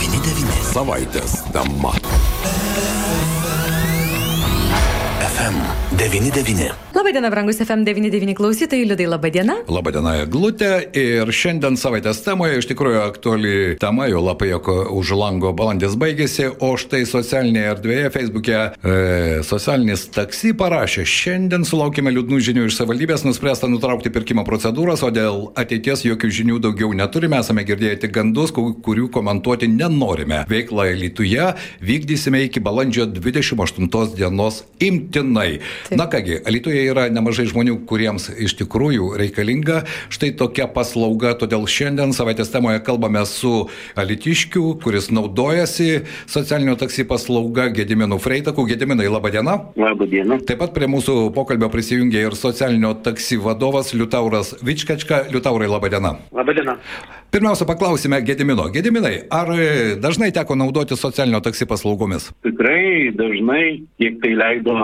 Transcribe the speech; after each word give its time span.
99. 0.00 0.72
Savaitės 0.72 1.40
tema. 1.52 1.92
FM99. 5.50 6.70
Labadiena, 6.94 7.30
brangus 7.30 7.58
FM99 7.60 8.34
klausytojai, 8.34 8.84
liudai 8.86 9.06
labadiena. 9.10 9.54
Labadiena, 9.70 10.12
Glutė. 10.30 10.68
Ir 10.96 11.30
šiandien 11.34 11.74
savaitės 11.80 12.20
temoje 12.22 12.58
iš 12.60 12.68
tikrųjų 12.70 13.00
aktuali 13.02 13.52
tema, 13.82 14.06
jau 14.10 14.20
labai 14.22 14.50
jog 14.52 14.68
už 14.94 15.12
lango 15.18 15.50
balandis 15.56 15.96
baigėsi, 15.98 16.48
o 16.62 16.70
štai 16.78 17.00
socialinėje 17.08 17.70
erdvėje, 17.72 18.10
Facebook'e, 18.14 18.58
e, 18.60 18.94
socialinis 19.46 20.04
taksi 20.14 20.52
parašė, 20.58 21.06
šiandien 21.08 21.66
sulaukime 21.66 22.12
liūdnų 22.14 22.40
žinių 22.50 22.68
iš 22.70 22.78
savivaldybės, 22.78 23.26
nuspręsta 23.26 23.70
nutraukti 23.70 24.12
pirkimo 24.14 24.44
procedūras, 24.46 25.02
o 25.06 25.10
dėl 25.14 25.48
ateities 25.58 26.04
jokių 26.06 26.32
žinių 26.40 26.60
daugiau 26.68 26.92
neturime, 26.94 27.40
esame 27.42 27.66
girdėję 27.66 28.02
tik 28.06 28.14
gandus, 28.18 28.54
ku- 28.54 28.74
kurių 28.86 29.08
komentuoti 29.14 29.70
nenorime. 29.70 30.44
Veiklą 30.50 30.90
Lietuvoje 31.00 31.52
vykdysime 31.82 32.44
iki 32.46 32.60
balandžio 32.62 33.06
28 33.10 34.14
dienos 34.18 34.62
imtinai. 34.78 35.39
Taip. 35.40 35.98
Na 35.98 36.06
kągi, 36.10 36.40
Lietuvoje 36.50 36.84
yra 36.90 37.06
nemažai 37.12 37.46
žmonių, 37.50 37.78
kuriems 37.88 38.28
iš 38.36 38.56
tikrųjų 38.60 39.14
reikalinga 39.20 39.82
štai 40.12 40.32
tokia 40.38 40.66
paslauga, 40.70 41.32
todėl 41.38 41.66
šiandien 41.70 42.14
savaitės 42.16 42.52
temoje 42.52 42.82
kalbame 42.86 43.22
su 43.28 43.68
Alitiškiu, 44.00 44.76
kuris 44.82 45.10
naudojasi 45.14 46.04
socialinio 46.30 46.76
taksi 46.80 47.06
paslauga 47.08 47.68
Gediminu 47.74 48.18
Freitaku. 48.22 48.66
Gediminai, 48.70 49.08
laba 49.12 49.32
diena. 49.32 49.56
Labą 49.80 50.08
dieną. 50.10 50.40
Taip 50.48 50.60
pat 50.62 50.74
prie 50.76 50.88
mūsų 50.90 51.30
pokalbio 51.36 51.70
prisijungė 51.72 52.26
ir 52.28 52.36
socialinio 52.38 52.94
taksi 53.04 53.40
vadovas 53.40 53.94
Liutauras 53.96 54.54
Vičkačka. 54.64 55.24
Liutaurai, 55.32 55.70
laba 55.70 55.90
diena. 55.92 56.16
Labą 56.34 56.56
dieną. 56.56 56.76
Pirmiausia, 57.30 57.66
paklausime 57.66 58.18
Gedimino. 58.26 58.64
Gediminai, 58.74 59.20
ar 59.30 59.52
dažnai 60.02 60.32
teko 60.34 60.56
naudoti 60.58 60.96
socialinio 60.98 61.38
taksi 61.44 61.66
paslaugomis? 61.70 62.32
Tikrai 62.42 63.12
dažnai, 63.14 63.84
kiek 64.02 64.18
tai 64.22 64.32
leido 64.34 64.74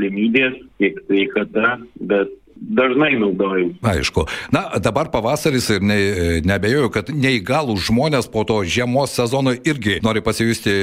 galimybės, 0.00 0.60
kiek 0.80 1.00
sveikata, 1.06 1.78
bet 2.00 2.32
dažnai 2.60 3.14
naudoju. 3.16 3.70
Aišku. 3.82 4.26
Na, 4.52 4.66
dabar 4.78 5.08
pavasaris 5.10 5.70
ir 5.72 5.80
ne, 5.80 5.96
nebejoju, 6.44 6.90
kad 6.92 7.08
neįgalų 7.08 7.78
žmonės 7.80 8.28
po 8.32 8.44
to 8.44 8.58
žiemos 8.68 9.14
sezono 9.16 9.54
irgi 9.56 9.96
nori 10.04 10.20
pasijusti 10.20 10.74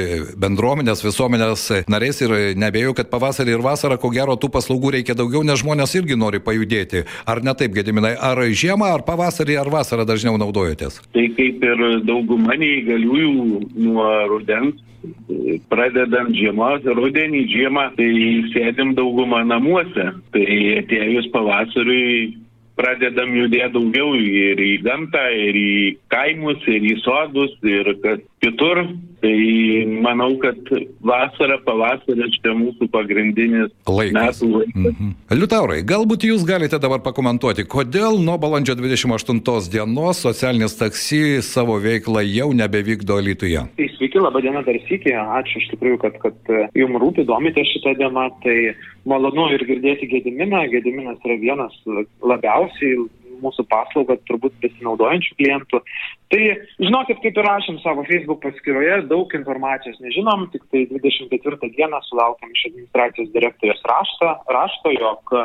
bendruomenės, 0.42 1.04
visuomenės 1.06 1.68
nariais 1.92 2.22
ir 2.26 2.34
nebejoju, 2.58 2.98
kad 2.98 3.12
pavasarį 3.14 3.58
ir 3.60 3.66
vasarą, 3.66 4.00
ko 4.02 4.10
gero, 4.10 4.38
tų 4.42 4.50
paslaugų 4.58 4.96
reikia 4.98 5.18
daugiau, 5.18 5.44
nes 5.46 5.62
žmonės 5.62 5.94
irgi 6.02 6.18
nori 6.18 6.42
pajudėti. 6.42 7.06
Ar 7.30 7.44
ne 7.46 7.54
taip, 7.54 7.78
Gediminai? 7.78 8.16
Ar 8.18 8.42
žiemą, 8.42 8.90
ar 8.98 9.06
pavasarį, 9.06 9.62
ar 9.62 9.70
vasarą 9.70 10.08
dažniau 10.10 10.42
naudojatės? 10.42 11.04
Tai 11.14 11.30
kaip 11.38 11.62
ir 11.62 11.88
dauguma 12.10 12.58
neįgaliųjų 12.58 13.62
nuo 13.86 14.10
rudens, 14.34 14.82
pradedant 15.72 16.34
žiemos, 16.36 16.86
rudenį, 16.98 17.46
žiemą, 17.52 17.88
tai 17.98 18.10
sėdim 18.54 18.96
daugumą 18.98 19.44
namuose. 19.48 20.10
Tai 20.34 20.46
atėjus 20.82 21.30
pavasariui 21.34 22.36
pradedam 22.78 23.34
judėti 23.34 23.74
daugiau 23.74 24.14
ir 24.18 24.62
į 24.62 24.74
gamtą, 24.86 25.24
ir 25.34 25.58
į 25.58 25.76
kaimus, 26.14 26.62
ir 26.70 26.86
į 26.86 26.96
sodus, 27.02 27.56
ir 27.66 27.94
kad 28.04 28.24
kitur. 28.44 28.86
Tai 29.18 29.34
manau, 30.06 30.36
kad 30.38 30.60
vasara, 31.02 31.56
pavasaris 31.66 32.36
čia 32.38 32.52
mūsų 32.54 32.86
pagrindinis 32.94 33.72
Laikas. 33.90 34.14
metų 34.14 34.50
laikas. 34.52 34.92
Mhm. 34.92 35.16
Liutaurai, 35.34 35.80
galbūt 35.82 36.28
jūs 36.30 36.46
galite 36.46 36.78
dabar 36.78 37.02
pakomentuoti, 37.02 37.66
kodėl 37.66 38.22
nuo 38.22 38.38
balandžio 38.38 38.78
28 38.78 39.72
dienos 39.74 40.22
socialinis 40.22 40.78
taksi 40.78 41.42
savo 41.42 41.80
veiklą 41.82 42.22
jau 42.30 42.52
nebevykdo 42.54 43.18
Lietuvoje? 43.26 43.66
Tai 43.74 43.90
sveiki, 43.98 44.22
laba 44.22 44.44
diena 44.46 44.62
dar 44.62 44.78
sykį. 44.86 45.18
Ačiū 45.42 45.64
iš 45.64 45.72
tikrųjų, 45.74 45.98
kad, 46.06 46.22
kad 46.22 46.54
e, 46.54 46.68
jums 46.78 47.02
rūpi, 47.02 47.26
domite 47.26 47.66
šitą 47.74 47.98
temą. 47.98 48.30
Tai 48.46 48.58
malonu 49.10 49.50
ir 49.58 49.66
girdėti 49.66 50.12
Gediminą. 50.14 50.68
Gediminas 50.70 51.18
yra 51.26 51.42
vienas 51.42 51.74
labiausiai 52.22 53.08
mūsų 53.44 53.66
paslaugą 53.72 54.18
turbūt 54.28 54.56
besinaudojančių 54.64 55.36
klientų. 55.40 55.82
Tai 56.28 56.42
žinokit, 56.84 57.22
kaip 57.24 57.38
ir 57.40 57.46
rašėm 57.48 57.78
savo 57.80 58.04
Facebook 58.08 58.42
paskyroje, 58.44 58.98
daug 59.08 59.32
informacijos 59.38 59.96
nežinom, 60.04 60.50
tik 60.52 60.66
tai 60.74 60.84
24 60.90 61.72
dieną 61.78 62.02
sulaukėm 62.10 62.52
iš 62.52 62.66
administracijos 62.72 63.32
direktorės 63.36 63.80
rašto, 63.88 64.34
rašto 64.52 64.92
jog 64.98 65.38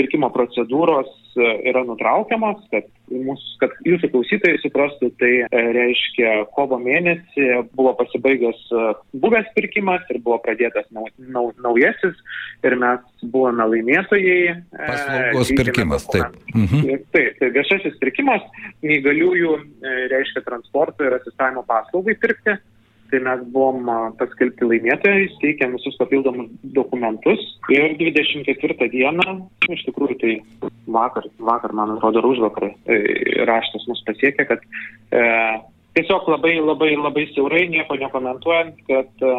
pirkimo 0.00 0.30
procedūros 0.32 1.10
e, 1.36 1.50
yra 1.68 1.82
nutraukiamas, 1.84 2.60
kad, 2.72 2.86
mūsų, 3.10 3.48
kad 3.60 3.74
jūsų 3.86 4.10
klausytojai 4.12 4.60
suprastų, 4.62 5.10
tai 5.20 5.32
e, 5.44 5.62
reiškia 5.76 6.32
kovo 6.56 6.78
mėnesį 6.80 7.48
buvo 7.76 7.92
pasibaigęs 7.98 8.60
e, 8.70 8.84
buvęs 9.22 9.50
pirkimas 9.56 10.06
ir 10.12 10.20
buvo 10.24 10.38
pradėtas 10.44 10.88
nau, 10.94 11.06
nau, 11.18 11.50
naujasis 11.64 12.16
ir 12.64 12.76
mes 12.80 13.04
buvome 13.22 13.66
laimėtojai. 13.74 14.38
e, 14.54 14.60
Paslaugos 14.78 15.52
pirkimas, 15.60 16.08
taip. 16.12 16.38
Mhm. 16.54 17.04
Taip, 17.14 17.36
tai 17.42 17.52
viešasis 17.58 17.98
pirkimas 18.00 18.46
neįgaliųjų 18.86 19.56
e, 19.58 19.96
reiškia 20.30 20.46
transporto 20.46 21.04
ir 21.04 21.14
asistavimo 21.14 21.62
paslaugai 21.66 22.14
pirkti. 22.14 22.56
Tai 23.10 23.18
mes 23.26 23.40
buvom 23.50 23.88
paskelbti 24.20 24.68
laimėtojais, 24.70 25.32
teikėm 25.42 25.72
visus 25.74 25.96
papildomus 25.98 26.46
dokumentus 26.76 27.40
ir 27.74 27.96
24 27.98 28.86
dieną, 28.92 29.24
iš 29.66 29.82
tikrųjų 29.88 30.16
tai 30.20 30.34
vakar, 30.86 31.26
vakar 31.42 31.74
man 31.74 31.96
atrodo, 31.96 32.22
ar 32.22 32.28
užvakar 32.28 32.68
e, 32.70 33.00
raštas 33.50 33.88
mus 33.90 34.04
pasiekė, 34.06 34.46
kad 34.46 34.62
e, 35.10 35.24
tiesiog 35.98 36.30
labai, 36.36 36.54
labai, 36.62 36.92
labai 36.94 37.26
siaurai, 37.32 37.64
nieko 37.72 37.98
nekomentuojant, 37.98 38.78
kad 38.86 39.26
e, 39.26 39.34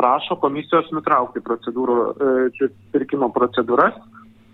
prašo 0.00 0.40
komisijos 0.40 0.88
nutraukti 0.96 1.44
procedūrų, 1.44 1.98
e, 2.16 2.70
pirkimo 2.96 3.28
procedūras. 3.36 4.00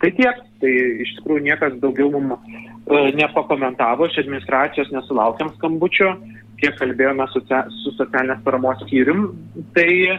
Tai 0.03 0.11
tiek, 0.19 0.39
tai 0.59 0.71
iš 1.05 1.13
tikrųjų 1.21 1.45
niekas 1.47 1.77
daugiau 1.79 2.09
mums 2.11 2.35
e, 2.35 3.13
nepakomentavo, 3.15 4.09
iš 4.11 4.19
administracijos 4.25 4.91
nesulaukėm 4.91 5.53
skambučio, 5.55 6.17
kiek 6.62 6.77
kalbėjome 6.78 7.27
su, 7.33 7.43
su 7.83 7.93
socialinės 7.97 8.43
paramos 8.47 8.81
skyrium, 8.84 9.25
tai 9.77 9.89
e, 10.15 10.17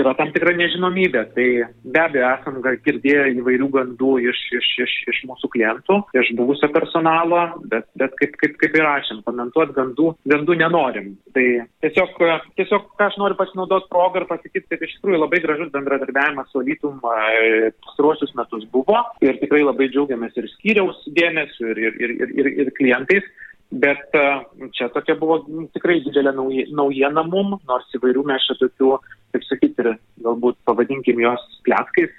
yra 0.00 0.14
tam 0.18 0.32
tikra 0.34 0.54
nežinomybė. 0.58 1.24
Tai 1.36 1.46
be 1.94 2.02
abejo 2.02 2.30
esam 2.32 2.58
girdėję 2.86 3.26
įvairių 3.38 3.68
gandų 3.76 4.12
iš, 4.30 4.40
iš, 4.58 4.70
iš, 4.84 4.96
iš 5.12 5.20
mūsų 5.30 5.50
klientų, 5.54 6.00
iš 6.20 6.32
buvusio 6.38 6.70
personalo, 6.74 7.44
bet, 7.70 7.86
bet 8.00 8.16
kaip, 8.20 8.34
kaip, 8.42 8.56
kaip 8.62 8.78
ir 8.78 8.86
rašėm, 8.88 9.22
komentuoti 9.28 9.76
gandų, 9.78 10.10
gandų 10.34 10.58
nenorim. 10.60 11.12
Tai 11.36 11.46
tiesiog, 11.84 12.18
tiesiog 12.58 12.90
ką 12.98 13.08
aš 13.10 13.18
noriu 13.22 13.38
pasinaudoti 13.38 13.90
progą 13.92 14.22
ir 14.22 14.28
pasakyti, 14.30 14.66
kad 14.72 14.84
iš 14.84 14.98
tikrųjų 14.98 15.22
labai 15.22 15.42
gražus 15.44 15.72
bendradarbiavimas 15.74 16.50
su 16.50 16.62
Alytum 16.62 16.98
e, 16.98 17.70
pastaruosius 17.84 18.34
metus 18.38 18.66
buvo 18.74 19.00
ir 19.24 19.38
tikrai 19.42 19.62
labai 19.64 19.90
džiaugiamės 19.92 20.36
ir 20.40 20.50
skyriaus 20.56 21.02
dėmesiu 21.16 21.70
ir, 21.72 21.82
ir, 21.86 21.98
ir, 22.00 22.14
ir, 22.18 22.36
ir, 22.42 22.52
ir 22.64 22.74
klientais. 22.78 23.26
Bet 23.74 24.14
e, 24.14 24.22
čia 24.76 24.86
tokia 24.94 25.16
buvo 25.18 25.40
tikrai 25.74 25.98
didelė 26.04 26.34
nauji- 26.36 26.68
naujiena 26.78 27.24
mum, 27.26 27.56
nors 27.66 27.96
įvairių 27.98 28.22
mes 28.28 28.46
čia 28.46 28.54
tokių, 28.60 28.90
kaip 29.34 29.46
sakyti, 29.48 29.94
galbūt 30.22 30.60
pavadinkim 30.68 31.22
jos 31.24 31.42
pletkais, 31.66 32.12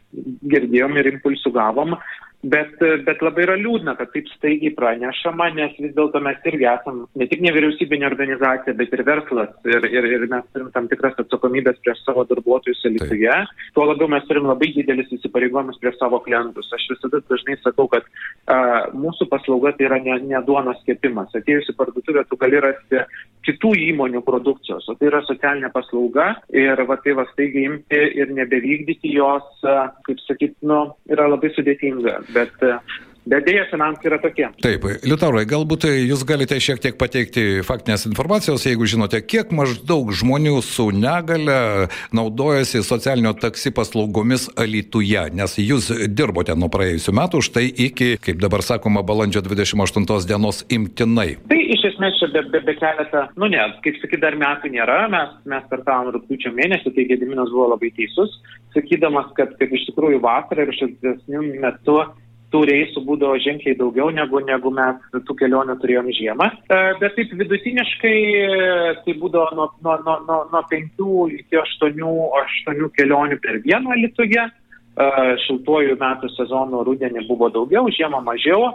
girdėjom 0.52 0.98
ir 1.00 1.12
impulsų 1.14 1.54
gavom, 1.56 1.96
bet, 2.52 2.76
bet 3.08 3.24
labai 3.26 3.46
yra 3.46 3.56
liūdna, 3.60 3.96
kad 4.00 4.12
taip 4.14 4.30
staigiai 4.34 4.74
pranešama, 4.78 5.50
nes 5.58 5.76
vis 5.82 5.94
dėlto 5.98 6.22
mes 6.24 6.48
irgi 6.50 6.68
esam 6.70 7.04
ne 7.20 7.28
tik 7.32 7.44
nevyriausybinė 7.46 8.08
organizacija, 8.10 8.76
bet 8.78 8.94
ir 8.96 9.04
verslas 9.08 9.54
ir, 9.70 9.88
ir, 9.90 10.08
ir 10.18 10.26
mes 10.32 10.46
turim 10.54 10.72
tam 10.76 10.90
tikras 10.92 11.18
atsakomybės 11.22 11.82
prieš 11.84 12.04
savo 12.06 12.26
darbuotojus 12.30 12.84
Lietuvoje. 12.86 13.38
Tuo 13.76 13.88
labiau 13.90 14.10
mes 14.12 14.26
turim 14.30 14.50
labai 14.50 14.72
didelis 14.76 15.12
įsipareigojimus 15.18 15.80
prieš 15.82 16.00
savo 16.02 16.22
klientus. 16.26 16.72
Aš 16.76 16.88
visada 16.94 17.22
dažnai 17.30 17.58
sakau, 17.64 17.88
kad 17.92 18.08
a, 18.48 18.58
mūsų 18.96 19.30
paslauga 19.32 19.74
tai 19.76 19.90
yra 19.90 20.02
ne, 20.04 20.20
ne 20.30 20.44
duonos 20.46 20.82
kepimas. 20.88 21.34
Atėjus 21.38 21.72
į 21.74 21.78
parduotuvę, 21.80 22.26
tu 22.30 22.40
gali 22.42 22.62
rasti 22.64 23.04
kitų 23.46 23.76
įmonių 23.92 24.24
produkcijos, 24.26 24.88
o 24.90 24.96
tai 24.98 25.10
yra 25.12 25.22
socialinė 25.26 25.70
paslauga 25.74 26.32
ir 26.54 26.82
va 26.90 26.98
tai 27.04 27.14
va 27.18 27.28
staigiai 27.32 27.68
imti 27.70 28.00
ir 28.18 28.32
nebevykdyti 28.34 29.14
jos, 29.16 29.46
a, 29.70 29.92
kaip 30.08 30.22
sakyt, 30.26 30.56
nu, 30.66 30.82
yra 31.12 31.28
labai 31.30 31.52
sudėtinga. 31.54 32.18
Bet, 32.36 32.52
bet 33.26 33.46
dėja, 33.48 33.66
finansai 33.72 34.10
yra 34.10 34.18
tokie. 34.22 34.46
Taip, 34.64 34.86
Liutaurai, 35.08 35.46
galbūt 35.50 35.88
jūs 35.90 36.26
galite 36.28 36.58
šiek 36.62 36.82
tiek 36.84 36.98
pateikti 37.00 37.64
faktinės 37.66 38.06
informacijos, 38.10 38.66
jeigu 38.68 38.88
žinote, 38.90 39.22
kiek 39.26 39.54
maždaug 39.56 40.12
žmonių 40.14 40.60
su 40.66 40.90
negale 40.94 41.88
naudojasi 42.16 42.84
socialinio 42.86 43.34
taksi 43.40 43.72
paslaugomis 43.76 44.50
Alytuje, 44.62 45.30
nes 45.38 45.58
jūs 45.62 45.90
dirbote 46.12 46.58
nuo 46.60 46.70
praėjusių 46.74 47.16
metų, 47.22 47.42
štai 47.48 47.66
iki, 47.88 48.12
kaip 48.22 48.42
dabar 48.44 48.66
sakoma, 48.66 49.06
balandžio 49.06 49.46
28 49.48 50.28
dienos 50.30 50.66
imtinai. 50.68 51.32
Tai 51.50 51.62
iš 51.64 51.88
esmės 51.94 52.20
čia 52.20 52.30
be, 52.34 52.44
be, 52.52 52.62
be 52.68 52.76
keletą, 52.78 53.26
nu 53.40 53.50
ne, 53.52 53.64
kaip 53.86 53.98
sakyt, 54.04 54.22
dar 54.22 54.38
metų 54.40 54.74
nėra, 54.76 55.06
mes, 55.12 55.34
mes 55.50 55.66
startavom 55.70 56.12
rūpiučio 56.18 56.54
mėnesį, 56.56 56.94
tai 56.94 57.08
Gediminas 57.10 57.50
buvo 57.54 57.72
labai 57.74 57.94
teisus, 57.96 58.38
sakydamas, 58.76 59.32
kad, 59.38 59.56
kad 59.60 59.74
iš 59.74 59.88
tikrųjų 59.90 60.22
vasarą 60.24 60.68
ir 60.68 60.78
šiltesnių 60.78 61.44
metų 61.64 61.98
tų 62.56 62.64
reisų 62.70 63.04
būdavo 63.04 63.36
ženkliai 63.44 63.76
daugiau 63.76 64.08
negu, 64.16 64.40
negu 64.48 64.72
mes 64.72 65.22
tų 65.28 65.36
kelionių 65.42 65.76
turėjom 65.82 66.12
žiemą. 66.16 66.48
E, 66.72 66.82
bet 67.02 67.18
taip 67.20 67.34
vidutiniškai 67.36 68.18
tai 69.04 69.16
būdavo 69.20 69.50
nuo, 69.60 69.70
nuo, 69.84 69.98
nuo, 70.06 70.20
nuo, 70.30 70.42
nuo 70.54 70.62
5 70.72 71.08
iki 71.42 71.60
8, 71.60 72.06
8 72.40 72.94
kelionių 72.96 73.42
per 73.44 73.60
dieną 73.66 74.00
Lietuvoje. 74.00 74.48
Šiltuoju 75.46 75.98
metų 76.00 76.30
sezonu 76.38 76.84
rudenį 76.88 77.26
buvo 77.28 77.50
daugiau, 77.52 77.90
žiemą 77.92 78.22
mažiau 78.24 78.70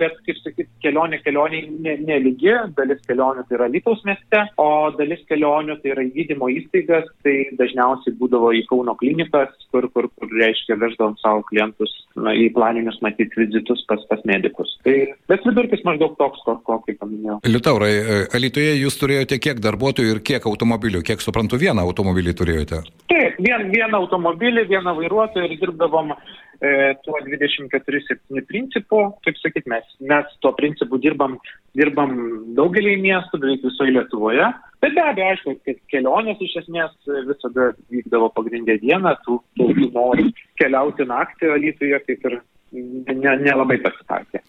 bet, 0.00 0.16
kaip 0.26 0.38
sakyt, 0.42 0.68
kelionė 0.82 1.20
kelionė 1.22 1.62
neligi, 2.02 2.50
ne 2.50 2.72
dalis 2.76 3.02
kelionių 3.06 3.44
tai 3.48 3.58
yra 3.58 3.68
Lytaus 3.70 4.02
mieste, 4.06 4.40
o 4.58 4.90
dalis 4.98 5.22
kelionių 5.28 5.78
tai 5.82 5.92
yra 5.94 6.04
į 6.06 6.10
gydymo 6.16 6.48
įstaigas, 6.50 7.06
tai 7.26 7.36
dažniausiai 7.58 8.16
būdavo 8.18 8.50
į 8.58 8.64
Kauno 8.70 8.96
klinikas, 8.98 9.52
kur, 9.70 9.86
kur, 9.94 10.08
kur 10.18 10.34
reiškia, 10.40 10.78
veždavom 10.80 11.16
savo 11.22 11.44
klientus 11.50 11.92
na, 12.18 12.34
į 12.34 12.48
planinius 12.56 12.98
matyti 13.04 13.44
vizitus 13.44 13.84
pas, 13.90 14.02
pas 14.10 14.22
medikus. 14.26 14.74
Tai, 14.86 14.96
bet 15.30 15.46
vidurkis 15.46 15.84
maždaug 15.86 16.16
toks, 16.18 16.42
kokį 16.66 16.96
paminėjau. 16.98 17.38
Liutaurai, 17.46 17.92
e, 17.94 18.18
Alitoje 18.34 18.74
jūs 18.80 18.98
turėjote 18.98 19.38
kiek 19.42 19.62
darbuotojų 19.62 20.16
ir 20.16 20.22
kiek 20.26 20.50
automobilių, 20.50 21.04
kiek 21.06 21.22
suprantu, 21.22 21.60
vieną 21.62 21.84
automobilį 21.86 22.34
turėjote? 22.40 22.82
Taip, 23.12 23.38
vien, 23.38 23.68
vieną 23.70 24.02
automobilį, 24.02 24.66
vieną 24.72 24.96
vairuotoją 24.98 25.23
ir 25.38 25.56
dirbdavom 25.60 26.12
e, 26.14 26.94
tuo 27.04 27.18
24-7 27.26 28.44
principu, 28.48 29.00
kaip 29.26 29.40
sakyt, 29.40 29.66
mes, 29.70 29.86
mes 30.00 30.36
tuo 30.44 30.52
principu 30.58 31.00
dirbam, 31.02 31.38
dirbam 31.78 32.14
daugelį 32.58 32.96
miestų, 33.02 33.40
beveik 33.42 33.66
visoje 33.66 33.96
Lietuvoje. 33.96 34.50
Bet 34.84 34.96
be 34.96 35.04
abejo, 35.04 35.30
aišku, 35.32 35.56
kad 35.64 35.80
kelionės 35.92 36.42
iš 36.44 36.58
esmės 36.64 36.96
visada 37.30 37.70
vykdavo 37.92 38.28
pagrindę 38.36 38.76
dieną, 38.84 39.16
tų, 39.24 39.40
tų 39.56 39.70
nori 39.94 40.28
keliauti 40.60 41.08
naktį 41.08 41.54
Alytuje, 41.56 42.02
kaip 42.04 42.28
ir 42.30 42.40
nelabai 42.74 43.78
ne, 43.78 43.80
ne 43.80 43.84
pasitaikė. 43.88 44.43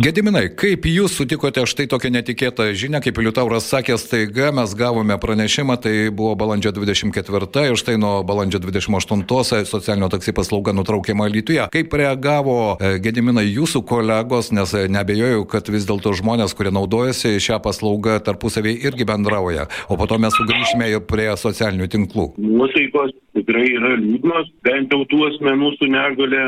Gediminai, 0.00 0.48
kaip 0.56 0.86
jūs 0.88 1.14
sutikote 1.18 1.64
štai 1.68 1.86
tokią 1.90 2.10
netikėtą 2.14 2.70
žinią, 2.76 3.00
kaip 3.04 3.18
Liutauras 3.22 3.68
sakė, 3.70 3.96
staiga 4.00 4.50
mes 4.54 4.72
gavome 4.78 5.16
pranešimą, 5.20 5.76
tai 5.82 5.94
buvo 6.14 6.34
balandžio 6.38 6.72
24 6.76 7.66
ir 7.70 7.78
štai 7.80 7.96
nuo 8.00 8.20
balandžio 8.26 8.60
28 8.62 9.64
socialinio 9.68 10.10
taksi 10.12 10.34
paslauga 10.36 10.74
nutraukiama 10.76 11.28
Lietuvoje. 11.30 11.68
Kaip 11.74 11.96
reagavo 11.96 12.56
e, 12.76 12.96
Gediminai 13.02 13.46
jūsų 13.48 13.82
kolegos, 13.88 14.52
nes 14.56 14.74
nebejoju, 14.92 15.44
kad 15.50 15.68
vis 15.72 15.88
dėlto 15.88 16.14
žmonės, 16.18 16.54
kurie 16.56 16.72
naudojasi 16.74 17.36
šią 17.42 17.60
paslaugą 17.64 18.18
tarpusavį 18.24 18.76
irgi 18.88 19.08
bendrauja, 19.08 19.68
o 19.88 19.98
po 20.00 20.08
to 20.10 20.20
mes 20.22 20.36
sugrįžime 20.36 20.90
ir 20.92 21.04
prie 21.08 21.30
socialinių 21.40 21.90
tinklų. 21.90 22.26
Nuotaikos 22.40 23.14
tikrai 23.36 23.68
yra 23.76 23.94
liūdnos, 24.00 24.50
bent 24.66 24.92
jau 24.92 25.04
tų 25.10 25.22
asmenų 25.30 25.72
su 25.78 25.88
negale 25.90 26.44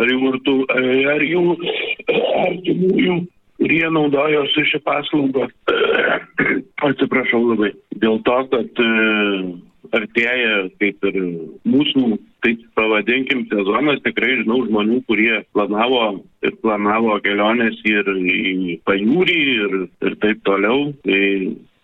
ar 0.00 0.10
jų, 0.10 0.18
vartų, 0.24 0.56
ar 1.12 1.24
jų 1.24 1.44
artimųjų, 2.44 3.18
kurie 3.60 3.84
naudojosi 3.96 4.66
šią 4.72 4.82
paslaugą. 4.86 5.48
Atsiprašau 6.88 7.42
labai. 7.52 7.72
Dėl 8.02 8.18
to, 8.26 8.38
kad 8.52 8.82
e, 8.82 8.88
artėja 9.94 10.56
kaip 10.80 11.06
ir 11.10 11.20
mūsų, 11.68 12.18
taip 12.44 12.64
pavadinkim, 12.76 13.46
sezonas, 13.52 14.02
tikrai 14.04 14.40
žinau 14.42 14.64
žmonių, 14.66 15.00
kurie 15.08 15.42
planavo 15.56 16.06
ir 16.44 16.56
planavo 16.64 17.16
keliones 17.24 17.78
ir 17.88 18.10
į 18.10 18.80
pajūrį 18.88 19.38
ir, 19.54 19.78
ir 20.04 20.18
taip 20.24 20.42
toliau. 20.48 20.90
Tai 21.06 21.22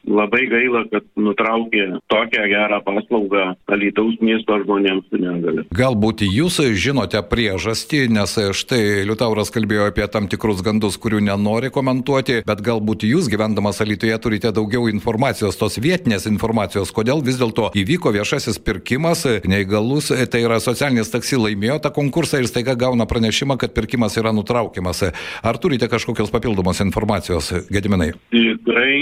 labai 0.09 0.47
gaila, 0.51 0.85
kad 0.91 1.05
nutraukė 1.21 2.01
tokią 2.11 2.47
gerą 2.51 2.81
paslaugą 2.87 3.45
Alytaus 3.71 4.17
miesto 4.25 4.57
žmonėms 4.63 5.07
su 5.11 5.21
negale. 5.21 5.65
Galbūt 5.77 6.25
jūs 6.27 6.61
žinote 6.81 7.21
priežastį, 7.31 8.07
nes 8.13 8.35
štai 8.57 9.05
Liutauras 9.09 9.53
kalbėjo 9.55 9.89
apie 9.91 10.07
tam 10.13 10.29
tikrus 10.31 10.63
gandus, 10.67 10.99
kurių 11.01 11.23
nenori 11.29 11.71
komentuoti, 11.75 12.41
bet 12.49 12.65
galbūt 12.65 13.05
jūs 13.09 13.29
gyvendamas 13.33 13.83
Alytuje 13.85 14.17
turite 14.23 14.53
daugiau 14.57 14.89
informacijos, 14.91 15.59
tos 15.61 15.79
vietinės 15.83 16.27
informacijos, 16.31 16.93
kodėl 16.97 17.23
vis 17.27 17.41
dėlto 17.41 17.71
įvyko 17.79 18.15
viešasis 18.17 18.61
pirkimas, 18.65 19.27
neįgalus, 19.49 20.11
tai 20.33 20.45
yra 20.47 20.61
socialinis 20.63 21.13
taksi 21.13 21.41
laimėjo 21.41 21.81
tą 21.85 21.93
konkursą 21.95 22.41
ir 22.41 22.51
staiga 22.51 22.77
gauna 22.79 23.07
pranešimą, 23.11 23.59
kad 23.61 23.77
pirkimas 23.77 24.17
yra 24.21 24.35
nutraukiamas. 24.37 25.11
Ar 25.45 25.61
turite 25.61 25.89
kažkokios 25.91 26.33
papildomos 26.33 26.83
informacijos, 26.85 27.53
Gediminai? 27.71 28.13
Tikrai 28.31 28.97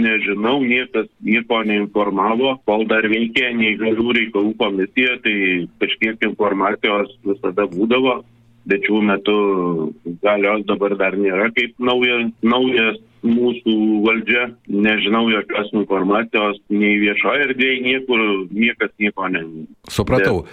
nežinau 0.00 0.29
nežinau, 0.30 0.60
niekas 0.62 1.08
nieko 1.20 1.62
neinformavo, 1.64 2.60
kol 2.66 2.86
dar 2.86 3.06
veikė 3.08 3.52
neįgalių 3.56 4.12
reikalų 4.16 4.54
komisija, 4.58 5.18
tai 5.24 5.68
kažkiek 5.80 6.22
informacijos 6.22 7.16
visada 7.24 7.66
būdavo, 7.66 8.22
bet 8.66 8.84
šiuo 8.86 9.02
metu 9.02 9.92
galios 10.22 10.64
dabar 10.66 10.96
dar 10.96 11.16
nėra 11.16 11.50
kaip 11.56 11.74
naujas, 11.78 12.30
naujas 12.42 12.98
mūsų 13.22 13.74
valdžia, 14.06 14.46
nežinau 14.68 15.26
jokios 15.28 15.68
informacijos, 15.74 16.60
nei 16.70 16.96
viešoje 17.02 17.50
erdvėje, 17.50 17.82
niekur, 17.84 18.22
niekas 18.50 18.94
nieko 18.98 19.28
ne. 19.28 19.42
Supratau. 19.88 20.46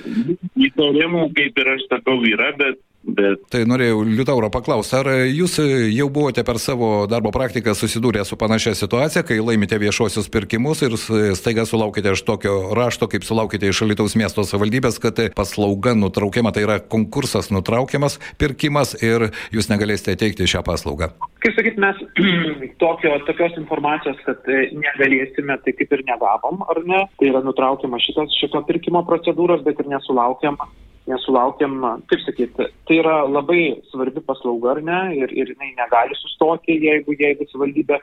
Įtarimų, 0.55 1.29
kaip 1.37 1.61
ir 1.63 1.71
aš 1.77 1.85
sakau, 1.87 2.19
yra, 2.27 2.51
bet 2.59 2.81
Bet... 3.07 3.45
Tai 3.53 3.61
norėjau 3.69 4.01
Liutauro 4.03 4.49
paklausti, 4.51 4.97
ar 4.99 5.07
jūs 5.31 5.55
jau 5.95 6.07
buvote 6.11 6.43
per 6.43 6.59
savo 6.59 7.05
darbo 7.07 7.31
praktiką 7.31 7.71
susidūrę 7.77 8.25
su 8.27 8.35
panašia 8.39 8.73
situacija, 8.75 9.23
kai 9.27 9.37
laimite 9.39 9.79
viešuosius 9.79 10.27
pirkimus 10.33 10.83
ir 10.83 10.97
staiga 11.39 11.63
sulaukite 11.67 12.11
iš 12.11 12.25
tokio 12.27 12.57
rašto, 12.75 13.07
kaip 13.07 13.23
sulaukite 13.23 13.69
iš 13.71 13.85
Alitaus 13.85 14.17
miesto 14.19 14.43
savivaldybės, 14.43 14.99
kad 14.99 15.21
paslauga 15.37 15.95
nutraukiama, 15.95 16.51
tai 16.51 16.65
yra 16.67 16.79
konkursas 16.83 17.47
nutraukiamas, 17.55 18.19
pirkimas 18.41 18.97
ir 18.99 19.29
jūs 19.55 19.71
negalėsite 19.71 20.17
teikti 20.19 20.49
šią 20.51 20.65
paslaugą? 20.67 21.13
Kaip 21.45 21.55
sakyt, 21.55 21.79
mes 21.79 22.03
tokio, 22.83 23.13
tokios 23.29 23.55
informacijos, 23.61 24.19
kad 24.27 24.51
negalėsime, 24.75 25.55
tai 25.63 25.75
kaip 25.79 25.95
ir 25.95 26.03
negavom, 26.11 26.59
ar 26.67 26.83
ne? 26.83 27.05
Tai 27.21 27.31
yra 27.31 27.43
nutraukiama 27.45 28.01
šitos, 28.03 28.35
šito 28.41 28.65
pirkimo 28.67 29.05
procedūros, 29.07 29.63
bet 29.63 29.79
ir 29.79 29.95
nesulaukiam 29.95 30.59
nesulaukiam, 31.07 31.79
kaip 32.11 32.21
sakyti, 32.25 32.67
tai 32.87 32.99
yra 32.99 33.21
labai 33.27 33.79
svarbi 33.91 34.23
paslauga, 34.25 34.75
ar 34.75 34.83
ne, 34.83 35.01
ir, 35.21 35.33
ir 35.33 35.53
jinai 35.53 35.73
negali 35.77 36.17
sustoti, 36.19 36.77
jeigu, 36.83 37.15
jeigu 37.19 37.47
savivaldybė 37.47 38.01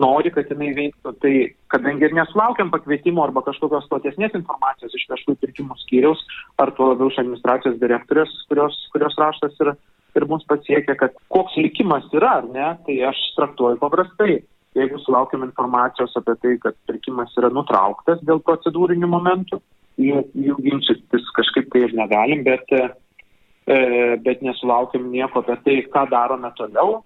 nori, 0.00 0.30
kad 0.34 0.50
jinai 0.50 0.72
veiktų. 0.76 1.14
Tai 1.22 1.32
kadangi 1.74 2.08
ir 2.08 2.16
nesulaukiam 2.16 2.70
pakvietimo 2.72 3.24
arba 3.24 3.44
kažkokios 3.46 3.88
platesnės 3.90 4.34
informacijos 4.38 4.94
iš 4.96 5.06
viešųjų 5.10 5.40
pirkimų 5.42 5.78
skyriaus, 5.82 6.22
ar 6.62 6.74
tuo 6.78 6.92
labiau 6.92 7.10
iš 7.12 7.20
administracijos 7.22 7.78
direktorės, 7.82 8.32
kurios, 8.50 8.78
kurios 8.94 9.18
raštas 9.20 9.54
yra 9.62 9.76
ir 10.14 10.26
mums 10.30 10.46
pasiekia, 10.50 10.96
kad 10.98 11.14
koks 11.34 11.56
likimas 11.58 12.06
yra, 12.14 12.40
ar 12.40 12.50
ne, 12.50 12.66
tai 12.86 13.00
aš 13.10 13.20
traktuoju 13.38 13.80
paprastai. 13.82 14.42
Jeigu 14.74 14.98
sulaukiam 15.04 15.44
informacijos 15.46 16.16
apie 16.18 16.34
tai, 16.42 16.56
kad 16.62 16.74
pirkimas 16.88 17.34
yra 17.38 17.50
nutrauktas 17.54 18.22
dėl 18.26 18.40
procedūrinių 18.42 19.06
momentų, 19.10 19.60
jų, 20.00 20.24
jų 20.34 20.56
ginčytis 20.64 21.30
kažkaip 21.36 21.70
tai 21.72 21.84
ir 21.86 21.96
negalim, 21.98 22.44
bet, 22.46 22.74
e, 22.74 23.76
bet 24.24 24.42
nesulaukiam 24.44 25.10
nieko 25.12 25.42
apie 25.42 25.58
tai, 25.66 25.76
ką 25.94 26.06
darome 26.12 26.50
toliau. 26.58 27.02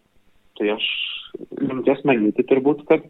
Tai 0.59 0.73
aš 0.75 0.87
linkęs 1.61 2.03
manyti 2.09 2.45
turbūt, 2.49 2.85
kad 2.89 3.05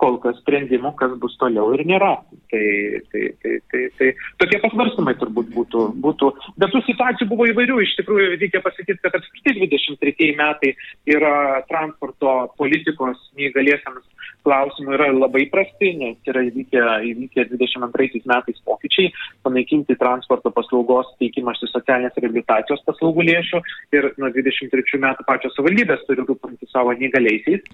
kol 0.00 0.18
kas 0.22 0.38
sprendimų, 0.42 0.92
kas 1.00 1.14
bus 1.22 1.36
toliau 1.40 1.72
ir 1.76 1.84
nėra. 1.88 2.12
Tai, 2.52 2.64
tai, 3.12 3.22
tai, 3.42 3.54
tai, 3.72 3.82
tai 3.98 4.10
tokie 4.42 4.60
pasvarstymai 4.64 5.16
turbūt 5.20 5.52
būtų, 5.54 5.84
būtų. 6.04 6.30
Bet 6.60 6.74
tų 6.74 6.82
situacijų 6.88 7.30
buvo 7.32 7.48
įvairių. 7.52 7.80
Iš 7.84 7.96
tikrųjų, 8.00 8.28
reikia 8.36 8.62
pasakyti, 8.64 9.00
kad 9.04 9.16
apskritai 9.18 9.56
23 9.66 10.32
metai 10.38 10.74
yra 11.16 11.62
transporto 11.70 12.36
politikos 12.60 13.20
neįgaliesiams 13.38 14.04
klausimų 14.46 14.94
yra 14.96 15.08
labai 15.14 15.46
prasti, 15.50 15.92
nes 15.98 16.30
yra 16.30 16.44
įvykę, 16.46 16.82
įvykę 17.10 17.46
22 17.50 18.22
metais 18.30 18.62
pokyčiai, 18.68 19.10
panaikinti 19.46 19.96
transporto 19.98 20.52
paslaugos 20.54 21.10
teikimas 21.20 21.60
iš 21.64 21.74
socialinės 21.74 22.16
rehabilitacijos 22.20 22.84
paslaugų 22.86 23.26
lėšų 23.30 23.62
ir 23.96 24.10
nuo 24.22 24.30
23 24.34 25.02
metų 25.02 25.26
pačios 25.28 25.56
savivaldybės 25.58 26.06
turi 26.06 26.26
rūpinti 26.28 26.70
savo 26.70 26.94
neįgaliaisiais. 26.96 27.66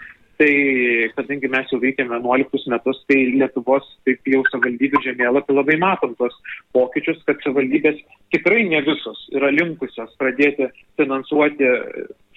Tai 0.42 0.54
kadangi 1.14 1.46
mes 1.52 1.68
jau 1.70 1.78
veikiame 1.78 2.16
11 2.18 2.64
metus, 2.72 2.98
tai 3.06 3.18
Lietuvos 3.30 3.84
taip 4.02 4.26
jau 4.26 4.40
savivaldybių 4.48 5.02
žemėlapį 5.04 5.54
labai 5.54 5.76
matom 5.78 6.16
tos 6.18 6.34
pokyčius, 6.74 7.20
kad 7.28 7.38
savivaldybės 7.44 8.00
tikrai 8.34 8.64
ne 8.66 8.80
visos 8.82 9.20
yra 9.36 9.52
linkusios 9.54 10.10
pradėti 10.18 10.66
finansuoti 10.98 11.68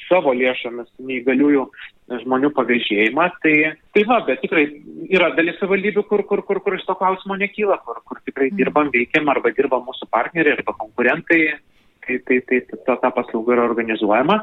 savo 0.06 0.36
lėšomis 0.38 0.92
neįgaliųjų 1.02 1.66
žmonių 2.22 2.52
pavėžėjimą. 2.54 3.26
Tai, 3.42 3.56
tai 3.98 4.04
va, 4.12 4.20
bet 4.28 4.44
tikrai 4.46 4.68
yra 5.10 5.32
dalis 5.34 5.58
savivaldybių, 5.58 6.06
kur, 6.06 6.28
kur, 6.30 6.46
kur, 6.46 6.62
kur 6.62 6.78
iš 6.78 6.86
to 6.86 6.94
klausimo 7.00 7.40
nekyla, 7.42 7.80
kur, 7.88 8.04
kur 8.06 8.22
tikrai 8.28 8.52
mm. 8.52 8.60
dirbam, 8.62 8.94
veikiam 8.94 9.34
arba 9.34 9.50
dirba 9.58 9.82
mūsų 9.88 10.12
partneriai 10.14 10.60
arba 10.60 10.78
konkurentai. 10.78 11.56
Tai, 12.06 12.20
tai, 12.28 12.40
tai 12.46 12.60
ta, 12.86 12.98
ta 13.02 13.10
paslauga 13.10 13.56
yra 13.56 13.64
organizuojama, 13.66 14.36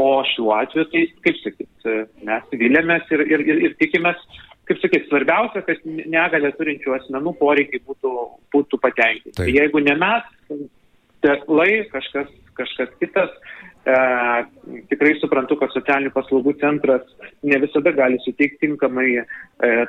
o 0.00 0.06
šiuo 0.30 0.54
atveju, 0.56 0.86
tai 0.92 1.02
kaip 1.26 1.40
sakyt, 1.42 1.88
mes 2.24 2.54
vilėmės 2.56 3.10
ir, 3.12 3.24
ir, 3.34 3.44
ir, 3.44 3.60
ir 3.68 3.74
tikimės, 3.82 4.20
kaip 4.70 4.80
sakyt, 4.80 5.10
svarbiausia, 5.10 5.60
kad 5.66 5.82
negalė 5.84 6.54
turinčių 6.56 6.96
asmenų 6.96 7.34
poreikiai 7.40 7.82
būtų, 7.84 8.14
būtų 8.54 8.80
patenkinti. 8.80 9.36
Tai 9.36 9.50
jeigu 9.50 9.82
ne 9.84 9.98
mes, 10.00 10.30
teklai, 11.24 11.84
kažkas, 11.92 12.32
kažkas 12.58 12.96
kitas. 13.00 13.36
E, 13.82 13.94
tikrai 14.92 15.16
suprantu, 15.18 15.56
kad 15.58 15.72
socialinių 15.74 16.12
paslaugų 16.14 16.54
centras 16.60 17.06
ne 17.42 17.58
visada 17.62 17.90
gali 17.96 18.20
suteikti 18.22 18.68
tinkamai 18.68 19.08
e, 19.18 19.24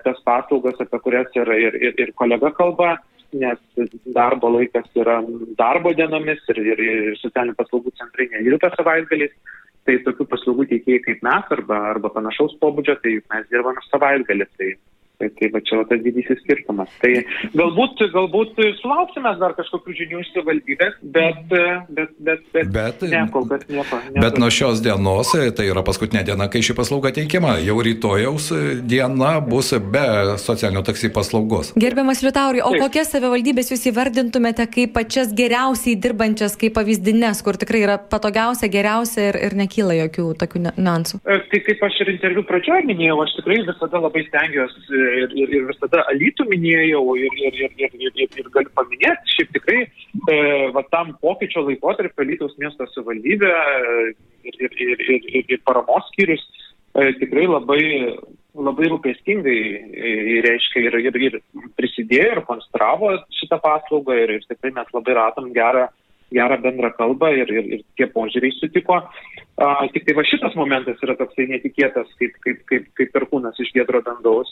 tas 0.05 0.21
paslaugas, 0.25 0.79
apie 0.81 1.01
kurias 1.05 1.29
ir, 1.37 1.51
ir, 1.67 1.77
ir, 1.89 1.99
ir 2.01 2.13
kolega 2.17 2.49
kalba, 2.57 2.95
nes 3.37 3.89
darbo 4.15 4.51
laikas 4.53 4.87
yra 4.99 5.19
darbo 5.59 5.93
dienomis 5.97 6.41
ir, 6.53 6.61
ir, 6.73 6.81
ir 6.85 7.19
socialinių 7.21 7.57
paslaugų 7.59 7.93
centrai 7.99 8.29
nedirba 8.33 8.71
savaitgaliais. 8.77 9.35
Tai 9.83 9.97
tokių 10.05 10.25
paslaugų 10.31 10.65
teikėjai 10.69 11.03
kaip 11.03 11.23
mes 11.27 11.49
arba, 11.51 11.77
arba 11.91 12.11
panašaus 12.13 12.53
pobūdžio, 12.61 12.95
tai 13.03 13.17
mes 13.19 13.49
dirbame 13.51 13.81
savaitgalį. 13.89 14.47
Tai 14.55 14.69
Tai, 15.23 15.29
tai 15.39 15.49
va 15.53 15.61
čia 15.63 15.79
va 15.79 15.85
tas 15.87 16.01
didysis 16.03 16.39
skirtumas. 16.43 16.91
Tai 16.99 17.11
galbūt, 17.55 18.01
galbūt 18.11 18.57
sulauksime 18.81 19.31
dar 19.39 19.55
kažkokių 19.55 19.95
žinių 19.99 20.21
iš 20.23 20.31
savivaldybės, 20.33 20.97
bet, 21.15 21.39
bet, 21.47 22.11
bet, 22.19 22.41
bet, 22.51 22.71
bet, 22.73 23.05
ne, 23.07 23.21
kol 23.31 23.47
kas 23.47 23.63
nieko. 23.69 23.99
nieko. 24.09 24.23
Bet 24.25 24.39
nuo 24.41 24.49
šios 24.51 24.81
dienos, 24.83 25.31
tai 25.31 25.67
yra 25.69 25.83
paskutinė 25.85 26.25
diena, 26.27 26.49
kai 26.51 26.63
ši 26.65 26.75
paslauga 26.75 27.13
teikiama, 27.15 27.55
jau 27.63 27.77
rytojaus 27.85 28.49
diena 28.89 29.37
bus 29.45 29.71
be 29.93 30.03
socialinio 30.41 30.83
taksi 30.83 31.11
paslaugos. 31.15 31.71
Gerbiamas 31.79 32.23
Liutauri, 32.25 32.59
o 32.63 32.73
Taip. 32.73 32.87
kokias 32.87 33.13
savivaldybės 33.15 33.71
jūs 33.71 33.87
įvardintumėte 33.93 34.67
kaip 34.73 34.93
pačias 34.97 35.31
geriausiai 35.37 35.95
dirbančias, 36.03 36.57
kaip 36.59 36.75
pavyzdinės, 36.75 37.43
kur 37.45 37.59
tikrai 37.61 37.85
yra 37.85 37.97
patogiausia, 38.11 38.67
geriausia 38.73 39.29
ir, 39.31 39.39
ir 39.47 39.57
nekyla 39.63 39.97
jokių 40.03 40.27
tokių 40.43 40.65
niuansų? 40.67 41.23
E, 41.23 41.39
tai 41.51 41.63
kaip 41.69 41.87
aš 41.87 42.01
ir 42.03 42.13
interviu 42.17 42.43
pradžioje 42.49 42.83
minėjau, 42.91 43.21
aš 43.23 43.37
tikrai 43.39 43.61
visada 43.63 44.03
labai 44.03 44.25
stengiuosi 44.27 45.03
ir, 45.15 45.33
ir, 45.37 45.53
ir 45.57 45.65
visada 45.69 46.03
alytų 46.11 46.47
minėjau 46.49 47.03
ir, 47.19 47.37
ir, 47.47 47.57
ir, 47.65 47.75
ir, 47.77 47.95
ir, 47.99 48.11
ir, 48.25 48.37
ir 48.41 48.49
galiu 48.55 48.73
paminėti, 48.77 49.35
šiaip 49.35 49.53
tikrai 49.57 49.79
e, 49.85 50.37
va, 50.75 50.83
tam 50.93 51.15
pokyčio 51.23 51.65
laikotarpio 51.67 52.25
alytaus 52.25 52.55
miesto 52.61 52.87
savivaldybė 52.91 53.51
e, 53.53 54.05
ir, 54.49 54.59
ir, 54.67 54.77
ir, 54.87 55.03
ir, 55.15 55.27
ir, 55.39 55.49
ir 55.57 55.63
paramos 55.67 56.07
skyrius 56.11 56.43
e, 56.43 57.11
tikrai 57.21 57.47
labai, 57.49 57.83
labai 58.57 58.91
rūpestingai 58.93 59.57
e, 59.57 60.39
reiškia 60.45 60.87
ir, 60.89 60.99
ir, 61.07 61.19
ir 61.29 61.39
prisidėjo 61.79 62.37
ir 62.37 62.45
konstravo 62.49 63.15
šitą 63.39 63.61
paslaugą 63.63 64.17
ir, 64.25 64.37
ir 64.37 64.47
tikrai 64.49 64.73
mes 64.77 64.95
labai 64.95 65.19
radom 65.19 65.51
gerą 65.55 65.87
gerą 66.33 66.59
bendrą 66.63 66.91
kalbą 66.97 67.31
ir, 67.37 67.49
ir, 67.53 67.71
ir 67.77 67.81
tie 67.99 68.07
požiūriai 68.11 68.55
sutiko. 68.57 68.99
A, 69.61 69.67
tik 69.93 70.07
tai 70.07 70.15
va 70.17 70.25
šitas 70.27 70.55
momentas 70.59 71.01
yra 71.05 71.15
toksai 71.19 71.47
netikėtas, 71.51 72.09
kaip, 72.19 72.37
kaip, 72.45 72.63
kaip, 72.71 72.87
kaip 72.97 73.11
perkūnas 73.15 73.59
iš 73.61 73.73
gedro 73.75 74.01
dangaus, 74.05 74.51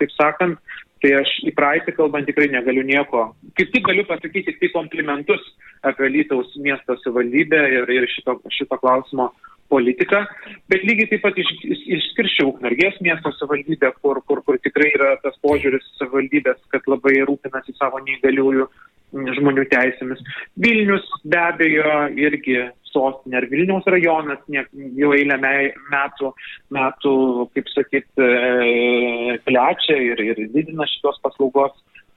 kaip 0.00 0.14
sakant. 0.16 0.78
Tai 1.00 1.10
aš 1.22 1.30
į 1.48 1.54
praeitį 1.56 1.94
kalbant 1.96 2.26
tikrai 2.28 2.50
negaliu 2.52 2.82
nieko. 2.84 3.30
Kaip 3.56 3.70
tik 3.72 3.86
galiu 3.86 4.04
pasakyti 4.08 4.50
tik 4.50 4.58
tai 4.60 4.68
komplimentus 4.74 5.46
apie 5.88 6.10
Lytaus 6.12 6.50
miesto 6.60 6.96
savivaldybę 7.00 7.60
ir, 7.72 7.88
ir 7.94 8.08
šito, 8.12 8.36
šito 8.52 8.76
klausimo 8.82 9.30
politiką, 9.70 10.24
bet 10.68 10.84
lygiai 10.84 11.08
taip 11.12 11.22
pat 11.24 11.38
iš, 11.40 11.50
iš, 11.64 11.82
išskirščiau 11.96 12.50
Ukmergės 12.50 12.98
miesto 13.04 13.32
savivaldybę, 13.38 13.92
kur, 14.02 14.20
kur, 14.26 14.42
kur 14.46 14.58
tikrai 14.64 14.90
yra 14.96 15.14
tas 15.24 15.36
požiūris 15.46 15.86
savivaldybės, 16.00 16.58
kad 16.74 16.88
labai 16.90 17.20
rūpinasi 17.28 17.76
savo 17.78 18.02
neįgaliųjų 18.04 18.66
žmonių 19.12 19.66
teisėmis. 19.70 20.20
Vilnius 20.60 21.06
be 21.24 21.40
abejo 21.40 21.94
irgi 22.18 22.60
sostinė 22.90 23.40
ar 23.40 23.46
Vilniaus 23.50 23.86
rajonas 23.90 24.40
ne, 24.50 24.64
jau 24.98 25.12
eilę 25.14 25.36
metų, 25.40 26.32
metų 26.74 27.14
kaip 27.54 27.70
sakyt, 27.74 28.08
e, 28.18 29.38
plečia 29.46 29.98
ir, 30.10 30.22
ir 30.24 30.42
didina 30.54 30.88
šitos 30.90 31.20
paslaugos 31.24 31.76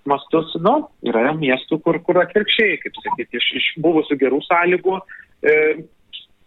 mastus. 0.10 0.54
Nu, 0.64 0.80
yra 1.06 1.32
miestų, 1.38 1.80
kur, 1.86 2.00
kur 2.06 2.22
atvirkščiai, 2.24 2.80
kaip 2.84 2.98
sakyt, 3.02 3.38
iš, 3.40 3.50
iš 3.60 3.70
buvusių 3.84 4.18
gerų 4.24 4.42
sąlygų 4.48 4.98
e, 5.00 5.58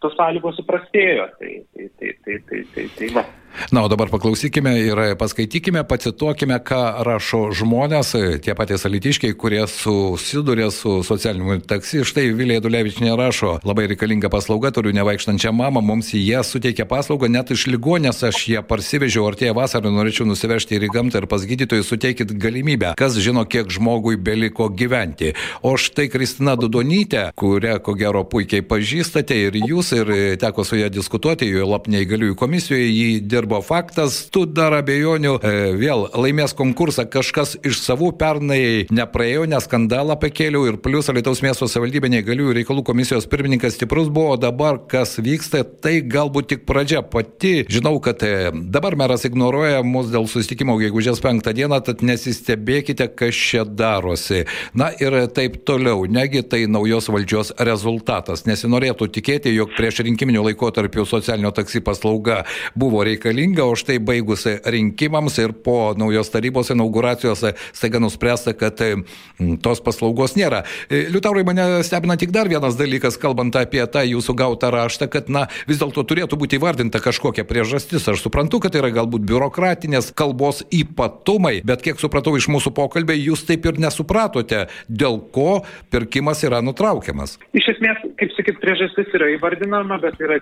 tos 0.05 0.17
sąlygos 0.19 0.59
suprastėjo. 0.61 1.31
Tai, 1.41 1.53
tai, 1.75 1.91
tai, 2.01 2.16
tai, 2.27 2.43
tai, 2.49 2.67
tai, 2.75 2.91
tai 2.97 3.09
va. 3.15 3.25
Na, 3.71 3.83
o 3.85 3.89
dabar 3.89 4.09
paklausykime 4.09 4.73
ir 4.79 4.99
paskaitykime, 5.19 5.83
pacituokime, 5.89 6.59
ką 6.63 6.81
rašo 7.07 7.41
žmonės, 7.57 8.13
tie 8.45 8.55
patys 8.55 8.85
alitiškiai, 8.87 9.35
kurie 9.35 9.63
susiduria 9.71 10.69
su 10.71 11.01
socialiniu 11.07 11.59
taksi. 11.67 12.05
Štai 12.07 12.29
Vilija 12.37 12.61
Dulevičinė 12.63 13.15
rašo, 13.19 13.57
labai 13.67 13.89
reikalinga 13.91 14.31
paslauga, 14.33 14.71
turiu 14.77 14.93
nevaikštančią 14.97 15.55
mamą, 15.57 15.83
mums 15.83 16.13
jie 16.15 16.39
suteikia 16.45 16.87
paslaugą, 16.89 17.31
net 17.33 17.51
iš 17.55 17.67
ligonės 17.73 18.23
aš 18.29 18.43
ją 18.53 18.63
parsivežiau, 18.67 19.25
artėja 19.31 19.57
vasarą, 19.57 19.91
norėčiau 19.95 20.29
nusivežti 20.29 20.77
ir 20.77 20.87
į 20.87 20.93
gamtą 20.99 21.25
ir 21.25 21.29
pas 21.31 21.49
gydytojus 21.49 21.91
suteikit 21.91 22.37
galimybę, 22.37 22.93
kas 23.01 23.17
žino, 23.19 23.47
kiek 23.49 23.73
žmogui 23.73 24.21
beliko 24.21 24.69
gyventi. 24.69 25.33
O 25.65 25.75
štai 25.81 26.11
Kristina 26.13 26.59
Dudonytė, 26.61 27.31
kurią 27.35 27.81
ko 27.83 27.97
gero 27.99 28.23
puikiai 28.29 28.63
pažįstate 28.63 29.41
ir 29.49 29.59
jūs, 29.65 29.95
ir 29.97 30.15
teko 30.45 30.67
su 30.67 30.79
ją 30.79 30.93
diskutuoti, 30.93 31.49
jo 31.51 31.67
lap 31.73 31.89
neįgaliųjų 32.17 32.37
komisijoje, 32.39 32.87
jį 32.89 33.21
dirbo 33.29 33.61
faktas, 33.63 34.29
tu 34.33 34.47
dar 34.47 34.73
abejonių, 34.81 35.39
e, 35.43 35.73
vėl 35.77 36.07
laimės 36.15 36.55
konkursą 36.57 37.05
kažkas 37.09 37.57
iš 37.65 37.81
savų 37.83 38.17
pernai 38.17 38.87
nepraėjo, 38.91 39.47
nes 39.47 39.65
skandalą 39.65 40.17
pakėliau 40.17 40.67
ir 40.69 40.79
plus 40.79 41.09
Alitaus 41.09 41.43
miesto 41.43 41.69
savivaldybė 41.69 42.09
neįgaliųjų 42.09 42.55
reikalų 42.61 42.85
komisijos 42.85 43.27
pirmininkas 43.27 43.77
stiprus 43.77 44.09
buvo, 44.09 44.37
dabar 44.37 44.79
kas 44.89 45.19
vyksta, 45.19 45.65
tai 45.65 46.01
galbūt 46.01 46.49
tik 46.49 46.67
pradžia. 46.67 47.03
Pati 47.03 47.67
žinau, 47.69 47.99
kad 48.01 48.23
e, 48.23 48.51
dabar 48.53 48.97
meras 48.97 49.25
ignoruoja 49.25 49.83
mus 49.85 50.09
dėl 50.11 50.27
susitikimo 50.27 50.79
gegužės 50.81 51.21
penktą 51.21 51.53
dieną, 51.53 51.83
tad 51.85 52.03
nesistebėkite, 52.03 53.11
kas 53.15 53.35
čia 53.35 53.65
darosi. 53.65 54.47
Na 54.75 54.91
ir 54.97 55.29
taip 55.37 55.61
toliau, 55.67 56.07
negi 56.09 56.43
tai 56.43 56.65
naujos 56.67 57.11
valdžios 57.13 57.53
rezultatas. 57.59 58.47
Nesinorėtų 58.49 59.11
tikėti, 59.13 59.53
jog 59.55 59.75
prieš 59.77 60.03
rinkiminių 60.07 60.49
laikotarpių 60.51 61.07
socialinio 61.07 61.53
taksi 61.55 61.83
paslauga 62.07 62.45
buvo 62.75 63.05
reikalinga 63.05 63.65
o 63.65 63.75
štai 63.75 63.99
baigus 63.99 64.47
rinkimams 64.65 65.39
ir 65.39 65.53
po 65.65 65.95
naujos 65.99 66.31
tarybos 66.31 66.71
inauguracijos 66.71 67.45
staiga 67.73 67.99
nuspręsta, 67.99 68.55
kad 68.55 68.79
mm, 68.81 69.59
tos 69.63 69.81
paslaugos 69.81 70.37
nėra. 70.37 70.63
E, 70.91 71.07
Liutaurai 71.11 71.45
mane 71.45 71.83
stebina 71.83 72.17
tik 72.17 72.31
dar 72.31 72.49
vienas 72.49 72.77
dalykas, 72.79 73.19
kalbant 73.19 73.57
apie 73.57 73.83
tą 73.91 74.05
jūsų 74.07 74.37
gautą 74.39 74.71
raštą, 74.71 75.09
kad 75.11 75.29
na, 75.29 75.47
vis 75.67 75.81
dėlto 75.83 76.05
turėtų 76.07 76.39
būti 76.39 76.61
įvardinta 76.61 77.03
kažkokia 77.03 77.47
priežastis. 77.49 78.07
Aš 78.07 78.23
suprantu, 78.23 78.61
kad 78.63 78.75
tai 78.75 78.85
yra 78.85 78.93
galbūt 78.95 79.27
biurokratinės 79.27 80.13
kalbos 80.17 80.63
ypatumai, 80.71 81.61
bet 81.67 81.83
kiek 81.83 82.01
supratau 82.01 82.37
iš 82.39 82.49
mūsų 82.53 82.75
pokalbė, 82.77 83.19
jūs 83.19 83.47
taip 83.49 83.67
ir 83.67 83.81
nesupratote, 83.83 84.67
dėl 84.89 85.19
ko 85.35 85.63
pirkimas 85.91 86.45
yra 86.47 86.63
nutraukiamas. 86.65 87.37
Iš 87.57 87.73
esmės, 87.77 88.03
kaip 88.21 88.35
sakyt, 88.39 88.61
priežastis 88.63 89.11
yra 89.17 89.33
įvardinama, 89.35 89.99
bet 90.03 90.21
yra, 90.23 90.39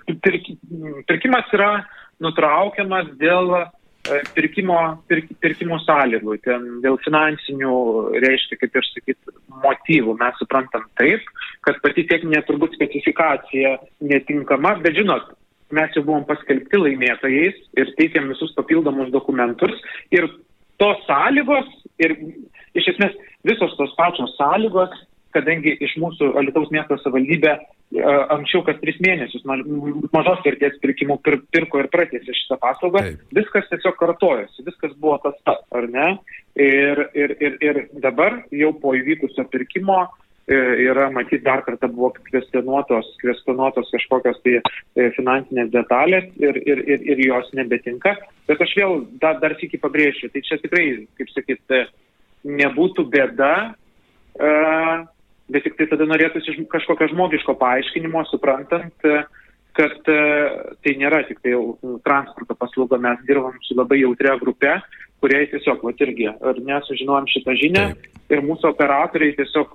pirkimas 1.09 1.54
yra 1.55 1.71
nutraukiamas 2.23 3.09
dėl 3.19 3.51
e, 3.57 3.63
pirkimo, 4.35 4.77
pirk, 5.09 5.31
pirkimo 5.43 5.79
sąlygų, 5.83 6.37
ten 6.45 6.67
dėl 6.83 6.99
finansinių, 7.03 7.77
reiškia, 8.23 8.59
kaip 8.61 8.77
ir 8.79 8.87
sakyt, 8.91 9.33
motyvų. 9.63 10.17
Mes 10.21 10.37
suprantam 10.41 10.85
taip, 10.99 11.25
kad 11.65 11.81
pati 11.83 12.05
techninė 12.09 12.43
turbūt 12.47 12.77
specifikacija 12.77 13.75
netinkama, 14.05 14.77
bet 14.83 14.99
žinot, 14.99 15.33
mes 15.75 15.95
jau 15.97 16.05
buvom 16.05 16.25
paskelbti 16.29 16.79
laimėtojais 16.81 17.57
ir 17.79 17.93
teikėm 17.99 18.29
visus 18.33 18.53
papildomus 18.57 19.11
dokumentus 19.13 19.73
ir 20.13 20.27
tos 20.81 21.01
sąlygos 21.07 21.67
ir 22.03 22.13
iš 22.77 22.91
esmės 22.93 23.15
visos 23.47 23.73
tos 23.79 23.93
pačios 23.97 24.35
sąlygos 24.37 24.93
kadangi 25.35 25.75
iš 25.83 25.95
mūsų 26.01 26.31
Alitaus 26.39 26.71
miesto 26.73 26.97
savivaldybė 27.01 27.51
e, 27.53 27.59
anksčiau 28.35 28.63
kas 28.67 28.79
tris 28.81 28.97
mėnesius 29.03 29.45
mažos 29.45 30.43
vertės 30.45 30.77
pirkimų 30.83 31.19
pir, 31.25 31.39
pirko 31.53 31.83
ir 31.83 31.89
pratėsi 31.93 32.35
šitą 32.39 32.59
paslaugą, 32.63 33.03
Taip. 33.05 33.23
viskas 33.35 33.69
tiesiog 33.71 33.97
kartojosi, 33.99 34.65
viskas 34.67 34.93
buvo 34.99 35.17
tas 35.23 35.37
pats, 35.47 35.65
ar 35.75 35.89
ne? 35.91 36.11
Ir, 36.55 37.01
ir, 37.17 37.35
ir, 37.43 37.57
ir 37.63 37.81
dabar 38.03 38.39
jau 38.55 38.71
po 38.79 38.93
įvykusio 38.95 39.43
pirkimo 39.51 39.97
e, 40.47 40.59
yra 40.85 41.09
matyti 41.13 41.43
dar 41.43 41.65
kartą 41.67 41.89
buvo 41.91 42.13
kvestionuotos, 42.29 43.11
kvestionuotos 43.23 43.91
kažkokios 43.95 44.39
tai 44.45 44.59
e, 44.61 45.09
finansinės 45.17 45.73
detalės 45.75 46.31
ir, 46.39 46.61
ir, 46.63 46.85
ir, 46.87 47.03
ir 47.13 47.25
jos 47.27 47.51
nebetinka. 47.57 48.15
Bet 48.47 48.63
aš 48.63 48.77
vėl 48.79 49.03
dar, 49.21 49.41
dar 49.43 49.57
sėki 49.59 49.81
pabrėžiu, 49.83 50.31
tai 50.31 50.45
čia 50.47 50.61
tikrai, 50.63 50.87
kaip 51.19 51.35
sakyt, 51.35 51.77
nebūtų 52.45 53.09
bėda, 53.09 53.53
bet 55.51 55.65
tik 55.65 55.77
tai 55.79 55.89
tada 55.91 56.07
norėtųsi 56.09 56.65
kažkokio 56.71 57.09
žmogiško 57.13 57.55
paaiškinimo, 57.61 58.23
suprantant, 58.31 59.09
kad 59.75 60.11
e, 60.11 60.19
tai 60.83 60.93
nėra 60.99 61.23
tik 61.27 61.41
tai 61.43 61.55
transporto 62.07 62.55
paslauga, 62.57 62.99
mes 63.01 63.23
dirbam 63.27 63.57
su 63.65 63.77
labai 63.77 63.99
jautria 64.01 64.37
grupė, 64.41 64.77
kuriai 65.23 65.49
tiesiog, 65.51 65.83
va 65.85 65.93
irgi, 66.05 66.29
ar 66.31 66.61
nesužinojom 66.69 67.27
šitą 67.31 67.57
žinią 67.61 67.87
Taip. 67.91 68.21
ir 68.31 68.45
mūsų 68.45 68.71
operatoriai 68.71 69.35
tiesiog 69.37 69.73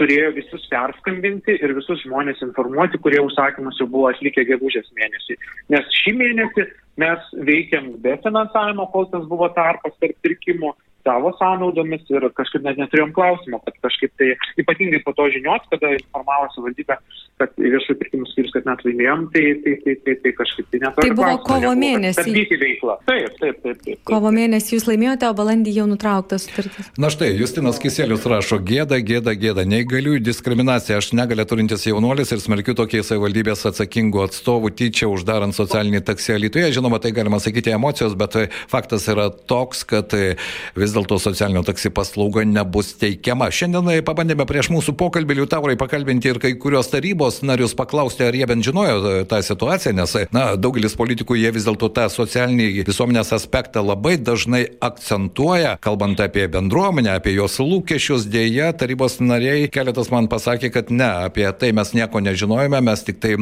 turėjo 0.00 0.32
visus 0.34 0.64
perskambinti 0.70 1.54
ir 1.62 1.74
visus 1.76 2.00
žmonės 2.02 2.40
informuoti, 2.46 2.98
kurie 3.02 3.20
užsakymus 3.22 3.78
jau 3.78 3.86
buvo 3.90 4.08
atlikę 4.10 4.42
gegužės 4.48 4.88
mėnesį. 4.98 5.36
Nes 5.70 5.92
šį 6.00 6.16
mėnesį 6.18 6.66
mes 7.02 7.28
veikiam 7.46 7.92
be 8.02 8.16
finansavimo, 8.24 8.88
kol 8.90 9.06
tas 9.12 9.26
buvo 9.30 9.48
tarpas 9.54 9.94
tarp 10.00 10.16
pirkimų 10.26 10.72
savo 11.04 11.32
sąnaudomis 11.38 12.04
ir 12.12 12.24
kažkaip 12.38 12.64
net 12.64 12.78
neturėjom 12.80 13.12
klausimo, 13.16 13.60
kad 13.64 13.76
kažkaip 13.84 14.12
tai 14.18 14.32
ypatingai 14.60 15.02
po 15.04 15.12
to 15.16 15.28
žinios, 15.34 15.64
kada 15.72 15.92
informavo 15.98 16.48
savivaldybę, 16.54 16.96
kad 17.42 17.52
viešųjų 17.60 17.98
pirkimų 18.00 18.28
skyrius, 18.30 18.54
kad 18.54 18.68
net 18.68 18.84
laimėjom, 18.86 19.26
tai, 19.34 19.44
tai, 19.64 19.74
tai, 19.84 19.96
tai, 20.06 20.14
tai 20.24 20.32
kažkaip 20.38 20.70
tai 20.72 20.80
neturėjom. 20.84 21.16
Tai 21.16 21.18
buvo 21.20 21.36
kovo 21.44 21.72
mėnesį. 21.82 22.24
Taip, 22.24 23.04
taip, 23.04 23.36
taip, 23.40 23.60
taip, 23.64 23.82
taip. 23.84 24.00
Kovo 24.08 24.32
mėnesį 24.34 24.76
jūs 24.76 24.88
laimėjote, 24.88 25.28
o 25.28 25.36
balandį 25.40 25.76
jau 25.76 25.86
nutrauktas 25.90 26.48
sutartis. 26.48 26.90
Na 27.00 27.10
štai, 27.12 27.32
Justinas 27.36 27.80
Kiselius 27.82 28.24
rašo, 28.30 28.60
gėda, 28.64 29.00
gėda, 29.04 29.36
gėda, 29.38 29.66
neįgaliųjų 29.68 30.22
diskriminacija, 30.24 31.00
aš 31.02 31.12
negalė 31.18 31.44
turintis 31.50 31.84
jaunuolis 31.88 32.32
ir 32.32 32.40
smerkiu 32.42 32.76
tokiai 32.78 33.04
savivaldybės 33.04 33.66
atsakingų 33.68 34.24
atstovų 34.28 34.72
tyčia 34.78 35.10
uždarant 35.12 35.56
socialinį 35.56 36.04
taksi 36.06 36.38
Lietuvoje. 36.40 36.72
Žinoma, 36.78 36.98
tai 37.02 37.12
galima 37.16 37.38
sakyti 37.42 37.74
emocijos, 37.74 38.16
bet 38.18 38.36
faktas 38.70 39.06
yra 39.12 39.28
toks, 39.30 39.84
kad 39.88 40.14
vis 40.14 40.93
dėlto 40.94 41.18
socialinio 41.22 41.64
taksi 41.66 41.90
paslauga 41.94 42.44
nebus 42.48 42.92
teikiama. 43.00 43.50
Šiandien 43.54 44.04
pabandėme 44.06 44.46
prieš 44.48 44.70
mūsų 44.74 44.94
pokalbį 45.00 45.40
Liutaurai 45.40 45.76
pakalbinti 45.80 46.30
ir 46.32 46.40
kai 46.42 46.54
kurios 46.60 46.90
tarybos 46.92 47.42
narius 47.46 47.74
paklausti, 47.76 48.24
ar 48.26 48.36
jie 48.36 48.46
bent 48.48 48.64
žinojo 48.66 49.24
tą 49.30 49.40
situaciją, 49.44 49.94
nes 49.98 50.16
na, 50.34 50.44
daugelis 50.60 50.96
politikų 50.98 51.38
jie 51.40 51.52
vis 51.54 51.66
dėlto 51.68 51.90
tą 51.94 52.06
socialinį 52.12 52.84
visuomenės 52.86 53.34
aspektą 53.36 53.82
labai 53.84 54.16
dažnai 54.20 54.64
akcentuoja, 54.84 55.76
kalbant 55.84 56.20
apie 56.22 56.46
bendruomenę, 56.50 57.16
apie 57.18 57.34
jos 57.36 57.58
lūkesčius. 57.62 58.28
Dėja, 58.34 58.72
tarybos 58.78 59.18
nariai 59.22 59.68
keletas 59.72 60.10
man 60.14 60.28
pasakė, 60.32 60.70
kad 60.74 60.90
ne, 60.94 61.10
apie 61.28 61.46
tai 61.58 61.72
mes 61.76 61.92
nieko 61.96 62.22
nežinojome, 62.24 62.80
mes 62.84 63.04
tik 63.06 63.20
tai 63.22 63.34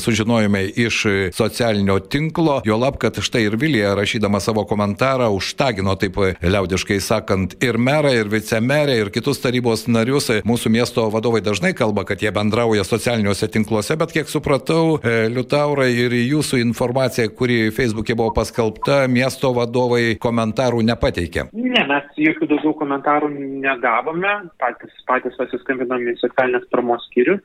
sužinojome 0.00 0.64
iš 0.84 1.00
socialinio 1.36 2.00
tinklo, 2.00 2.60
jo 2.66 2.78
lab, 2.80 2.98
kad 3.02 3.20
štai 3.24 3.46
ir 3.48 3.58
Vilija 3.60 3.94
rašydama 3.98 4.40
savo 4.42 4.64
komentarą 4.68 5.30
užtagino 5.34 5.96
taip 6.00 6.18
liaudiškai 6.42 6.93
sakant 7.02 7.56
ir 7.64 7.78
merą, 7.78 8.12
ir 8.14 8.30
vicemerę, 8.32 8.96
ir 9.00 9.10
kitus 9.14 9.40
tarybos 9.42 9.86
narius. 9.88 10.30
Mūsų 10.46 10.72
miesto 10.74 11.06
vadovai 11.12 11.42
dažnai 11.44 11.74
kalba, 11.76 12.04
kad 12.08 12.22
jie 12.22 12.32
bendrauja 12.34 12.84
socialiniuose 12.86 13.48
tinkluose, 13.52 13.96
bet 14.00 14.14
kiek 14.14 14.30
supratau, 14.30 14.98
e, 14.98 15.28
Liutaurai 15.34 15.90
ir 15.92 16.14
jūsų 16.14 16.60
informacija, 16.62 17.28
kuri 17.28 17.70
Facebook'e 17.74 18.16
buvo 18.18 18.32
paskelbta, 18.36 19.04
miesto 19.08 19.52
vadovai 19.56 20.16
komentarų 20.20 20.82
nepateikė. 20.90 21.48
Ne, 21.54 21.84
mes 21.90 22.18
jokių 22.20 22.50
daugiau 22.54 22.74
komentarų 22.78 23.30
negavome, 23.64 24.34
patys, 24.62 24.94
patys 25.08 25.36
pasiskambinom 25.40 26.10
į 26.12 26.18
socialinės 26.22 26.68
paramos 26.72 27.04
skyrių. 27.10 27.38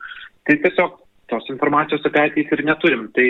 Tai 0.48 0.56
tiesiog 0.64 0.96
tos 1.30 1.50
informacijos 1.52 2.06
apie 2.06 2.24
ateitį 2.24 2.58
ir 2.58 2.64
neturim. 2.68 3.06
Tai, 3.16 3.26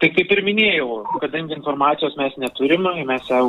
tai 0.00 0.12
kaip 0.16 0.32
ir 0.34 0.44
minėjau, 0.46 1.02
kadangi 1.22 1.56
informacijos 1.58 2.16
mes 2.20 2.38
neturim, 2.40 2.88
mes 3.08 3.28
jau 3.30 3.44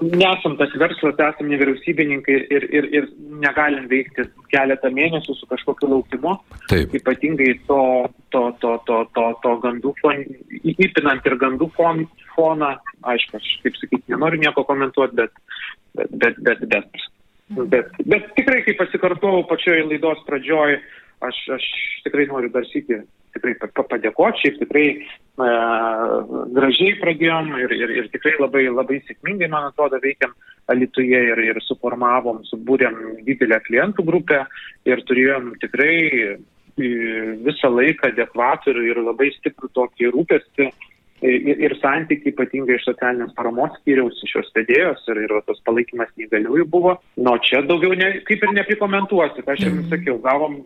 nesam 0.00 0.56
tas 0.56 0.72
verslas, 0.78 1.18
esam 1.18 1.48
nevyriausybininkai 1.50 2.36
ir, 2.56 2.66
ir, 2.78 2.88
ir 2.98 3.08
negalim 3.42 3.88
veikti 3.90 4.24
keletą 4.52 4.90
mėnesių 4.94 5.36
su 5.36 5.48
kažkokiu 5.50 5.90
laukimu. 5.90 6.34
Taip. 6.70 6.94
Ypatingai 6.98 7.52
to, 7.68 7.82
to, 8.34 8.44
to, 8.62 8.74
to, 8.88 8.98
to, 9.16 9.26
to 9.44 9.54
gandų 9.64 9.94
fon, 10.00 10.24
įpinant 10.72 11.28
ir 11.28 11.38
gandų 11.40 11.70
fon, 11.76 12.04
foną, 12.36 12.74
aišku, 13.14 13.40
aš 13.40 13.54
kaip 13.64 13.80
sakyti, 13.80 14.04
nenoriu 14.14 14.40
nieko 14.42 14.64
komentuoti, 14.68 15.18
bet, 15.18 15.32
bet, 15.98 16.12
bet, 16.18 16.42
bet, 16.44 16.66
bet, 16.74 17.08
bet, 17.74 17.96
bet 18.14 18.30
tikrai, 18.38 18.62
kaip 18.68 18.80
pasikartojau 18.80 19.44
pačioje 19.50 19.88
laidos 19.88 20.22
pradžioje, 20.28 20.80
aš, 21.22 21.42
aš 21.58 21.66
tikrai 22.06 22.28
noriu 22.30 22.52
dar 22.54 22.66
sėti 22.70 23.02
tikrai 23.36 23.56
padėkoti, 23.88 24.44
šiaip 24.44 24.60
tikrai 24.62 24.86
e, 24.92 25.50
gražiai 26.56 26.96
pradėjom 27.02 27.52
ir, 27.62 27.74
ir, 27.76 27.94
ir 28.00 28.08
tikrai 28.14 28.36
labai, 28.40 28.66
labai 28.70 29.02
sėkmingai, 29.08 29.50
man 29.52 29.70
atrodo, 29.70 30.00
veikiam 30.02 30.34
Alituje 30.70 31.18
ir, 31.26 31.40
ir 31.42 31.58
suformavom, 31.66 32.44
subūrėm 32.46 32.94
didelę 33.26 33.58
klientų 33.66 34.04
grupę 34.06 34.44
ir 34.86 35.02
turėjom 35.08 35.56
tikrai 35.60 35.96
e, 36.06 36.36
visą 37.42 37.72
laiką 37.72 38.12
adekvatų 38.12 38.70
ir, 38.70 38.80
ir 38.92 39.00
labai 39.02 39.32
stiprų 39.34 39.72
tokį 39.74 40.12
rūpestį 40.14 40.68
ir, 41.22 41.62
ir 41.66 41.74
santykiai 41.80 42.32
ypatingai 42.32 42.76
iš 42.78 42.86
socialinės 42.88 43.34
paramos 43.38 43.74
skyriaus, 43.80 44.20
iš 44.26 44.36
jos 44.38 44.52
vedėjos 44.56 45.02
ir, 45.12 45.22
ir 45.26 45.34
tos 45.46 45.62
palaikymas 45.66 46.10
neįgaliųjų 46.18 46.68
buvo. 46.70 46.96
Nu, 47.18 47.36
čia 47.46 47.62
daugiau 47.66 47.94
ne, 47.98 48.12
kaip 48.28 48.46
ir 48.46 48.54
neprikomentuosiu, 48.58 49.44
aš 49.46 49.66
jums 49.66 49.90
sakiau, 49.92 50.18
gavom 50.22 50.60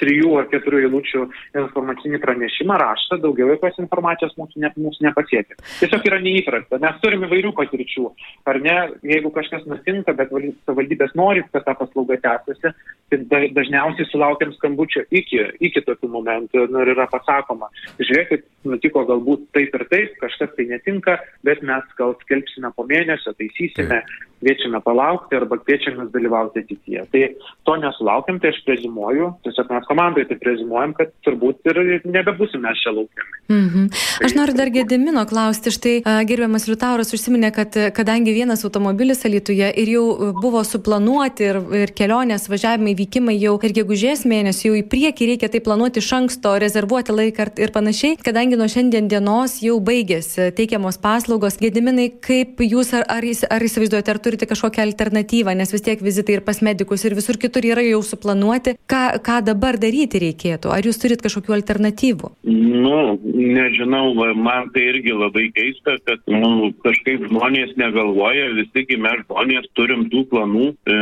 trijų 0.00 0.32
ar 0.40 0.48
keturių 0.50 0.82
eilučių 0.86 1.24
informacinį 1.62 2.20
pranešimą 2.22 2.78
raštą, 2.82 3.20
daugiau 3.22 3.50
jokios 3.52 3.78
informacijos 3.82 4.34
mūsų, 4.38 4.62
ne, 4.64 4.72
mūsų 4.80 5.06
nepasiekia. 5.08 5.58
Tiesiog 5.80 6.08
yra 6.10 6.20
neįprasta. 6.24 6.80
Mes 6.82 7.00
turime 7.02 7.28
įvairių 7.30 7.52
patirčių. 7.56 8.06
Ar 8.50 8.60
ne, 8.64 8.76
jeigu 9.06 9.32
kažkas 9.34 9.66
nutinka, 9.70 10.14
bet 10.18 10.32
savivaldybės 10.32 11.14
nori, 11.18 11.44
kad 11.52 11.66
ta 11.66 11.76
paslauga 11.78 12.18
tęsiasi, 12.24 12.74
tai 13.10 13.42
dažniausiai 13.54 14.08
sulaukiam 14.10 14.52
skambučio 14.56 15.04
iki, 15.14 15.42
iki 15.62 15.82
tokių 15.86 16.10
momentų 16.10 16.66
nu, 16.72 16.82
ir 16.82 16.92
yra 16.96 17.06
pasakoma, 17.10 17.70
žiūrėkit, 18.00 18.46
nutiko 18.66 19.04
galbūt 19.06 19.46
taip 19.54 19.74
ir 19.78 19.84
taip, 19.92 20.16
kažkas 20.22 20.54
tai 20.56 20.66
netinka, 20.72 21.18
bet 21.46 21.62
mes 21.66 21.86
gal 21.98 22.16
skelbsime 22.24 22.72
po 22.74 22.86
mėnesio, 22.88 23.34
taisysime, 23.38 24.02
kviečiame 24.40 24.80
palaukti 24.84 25.38
arba 25.38 25.58
kviečiame 25.62 26.08
dalyvauti 26.12 26.64
ateityje. 26.64 27.06
Tai 27.12 27.22
to 27.68 27.76
nesulaukiam, 27.82 28.40
tai 28.42 28.52
aš 28.52 28.60
prezimuoju, 28.66 29.30
tiesiog 29.46 29.70
mes 29.76 29.88
komandai 29.88 30.26
tai 30.28 30.38
prezimuojam, 30.40 30.94
kad 30.98 31.12
turbūt 31.26 31.70
ir 31.70 31.82
nebebusim 32.04 32.64
mes 32.66 32.80
čia 32.82 32.94
laukiami. 32.96 33.32
Mhm. 33.46 33.88
Aš 34.26 34.34
noriu 34.34 34.56
dar 34.58 34.70
Gedimino 34.74 35.22
klausti, 35.28 35.70
štai 35.70 36.00
gerbiamas 36.26 36.66
Liutauras 36.66 37.12
užsiminė, 37.14 37.52
kad 37.54 37.76
kadangi 37.94 38.34
vienas 38.34 38.64
automobilis 38.66 39.22
Alituje 39.28 39.68
ir 39.82 39.90
jau 39.92 40.32
buvo 40.40 40.62
suplanuoti 40.66 41.46
ir, 41.46 41.60
ir 41.82 41.92
kelionės 41.96 42.48
važiavimai, 42.50 42.96
vykimai 42.98 43.36
jau 43.38 43.54
ir 43.62 43.74
gegužės 43.76 44.24
mėnesį, 44.26 44.66
jau 44.68 44.78
į 44.80 44.84
priekį 44.90 45.30
reikia 45.30 45.50
tai 45.52 45.60
planuoti 45.62 46.02
iš 46.02 46.10
anksto, 46.18 46.56
rezervuoti 46.62 47.14
laiką 47.14 47.48
ir 47.62 47.72
panašiai, 47.74 48.18
kadangi 48.22 48.58
nuo 48.58 48.68
šiandien 48.70 49.08
dienos 49.12 49.60
jau 49.62 49.78
baigėsi 49.78 50.50
teikiamos 50.56 50.98
paslaugos. 51.02 51.60
Gediminai, 51.62 52.08
kaip 52.22 52.62
jūs 52.62 52.92
ar, 52.98 53.06
ar, 53.10 53.26
ar 53.26 53.66
įsivaizduojate, 53.68 54.12
ar 54.12 54.22
turite 54.22 54.50
kažkokią 54.50 54.84
alternatyvą, 54.88 55.54
nes 55.58 55.72
vis 55.74 55.86
tiek 55.86 56.02
vizitai 56.02 56.38
ir 56.38 56.44
pas 56.46 56.62
medikus 56.62 57.06
ir 57.06 57.14
visur 57.18 57.38
kitur 57.40 57.66
yra 57.66 57.84
jau 57.86 58.02
suplanuoti, 58.06 58.76
ką, 58.90 59.04
ką 59.26 59.40
dabar 59.46 59.65
daryti 59.74 60.20
reikėtų? 60.22 60.70
Ar 60.70 60.86
jūs 60.86 61.00
turit 61.02 61.22
kažkokių 61.24 61.56
alternatyvų? 61.56 62.30
Nu, 62.46 63.18
nežinau, 63.26 64.14
man 64.38 64.70
tai 64.70 64.84
irgi 64.92 65.10
labai 65.10 65.48
keista, 65.56 65.96
kad 66.06 66.22
nu, 66.30 66.70
kažkaip 66.86 67.26
žmonės 67.26 67.74
negalvoja, 67.80 68.52
visi 68.60 69.00
mes 69.02 69.24
žmonės 69.24 69.66
turim 69.74 70.06
tų 70.12 70.22
planų, 70.30 70.68
e, 70.70 70.98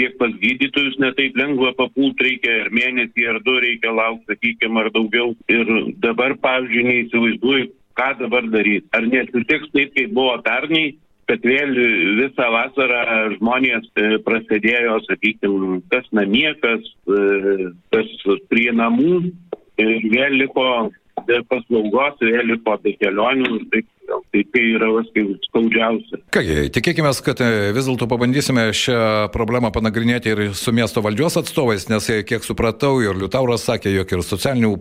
tiek 0.00 0.16
pas 0.18 0.32
gydytojus 0.40 0.96
netaip 1.04 1.36
lengva 1.36 1.74
papult, 1.76 2.16
reikia 2.24 2.64
ir 2.64 2.72
mėnesį, 2.72 3.28
ar 3.28 3.42
du 3.44 3.58
reikia 3.60 3.92
laukti, 3.92 4.32
sakykime, 4.32 4.80
ar 4.80 4.90
daugiau. 4.96 5.34
Ir 5.52 5.74
dabar, 6.00 6.38
pavyzdžiui, 6.40 6.88
neįsivaizduoju, 6.88 7.68
ką 7.98 8.08
dabar 8.22 8.48
daryti. 8.48 8.88
Ar 8.96 9.04
nesitiks 9.04 9.70
taip, 9.74 9.92
kaip 9.96 10.16
buvo 10.16 10.38
pernai, 10.46 10.96
kad 11.28 11.44
vėl 11.44 11.74
visą 12.18 12.46
vasarą 12.54 13.02
žmonės 13.36 13.90
e, 14.00 14.16
prasidėjo, 14.24 14.96
sakykime, 15.04 15.82
kas 15.92 16.08
namie, 16.16 16.48
kas, 16.62 16.86
e, 17.04 17.68
kas 17.92 18.14
prie 18.48 18.70
namų 18.72 19.20
ir 19.78 20.08
vėl 20.08 20.38
liko 20.40 20.68
paslaugos, 21.50 22.16
vėl 22.24 22.54
liko 22.54 22.78
be 22.82 22.94
kelionių 22.96 23.60
taip 23.74 23.86
gal. 24.08 24.22
Tai 24.32 24.42
tai 24.52 24.64
yra 24.76 24.88
skaudžiausia. 25.48 26.20
Kągi, 26.34 26.56
tikėkime, 26.74 27.10
kad 27.24 27.40
e, 27.44 27.48
vis 27.76 27.88
dėlto 27.88 28.08
pabandysime 28.10 28.68
šią 28.76 29.28
problemą 29.34 29.70
panagrinėti 29.74 30.32
ir 30.32 30.42
su 30.58 30.72
miesto 30.76 31.02
valdžios 31.04 31.38
atstovais, 31.40 31.88
nes 31.92 32.08
e, 32.12 32.20
kiek 32.28 32.44
supratau, 32.44 32.98
ir 33.04 33.16
Liutauras 33.18 33.66
sakė, 33.68 33.92
jog 33.94 34.12
ir 34.12 34.24
socialinių 34.26 34.74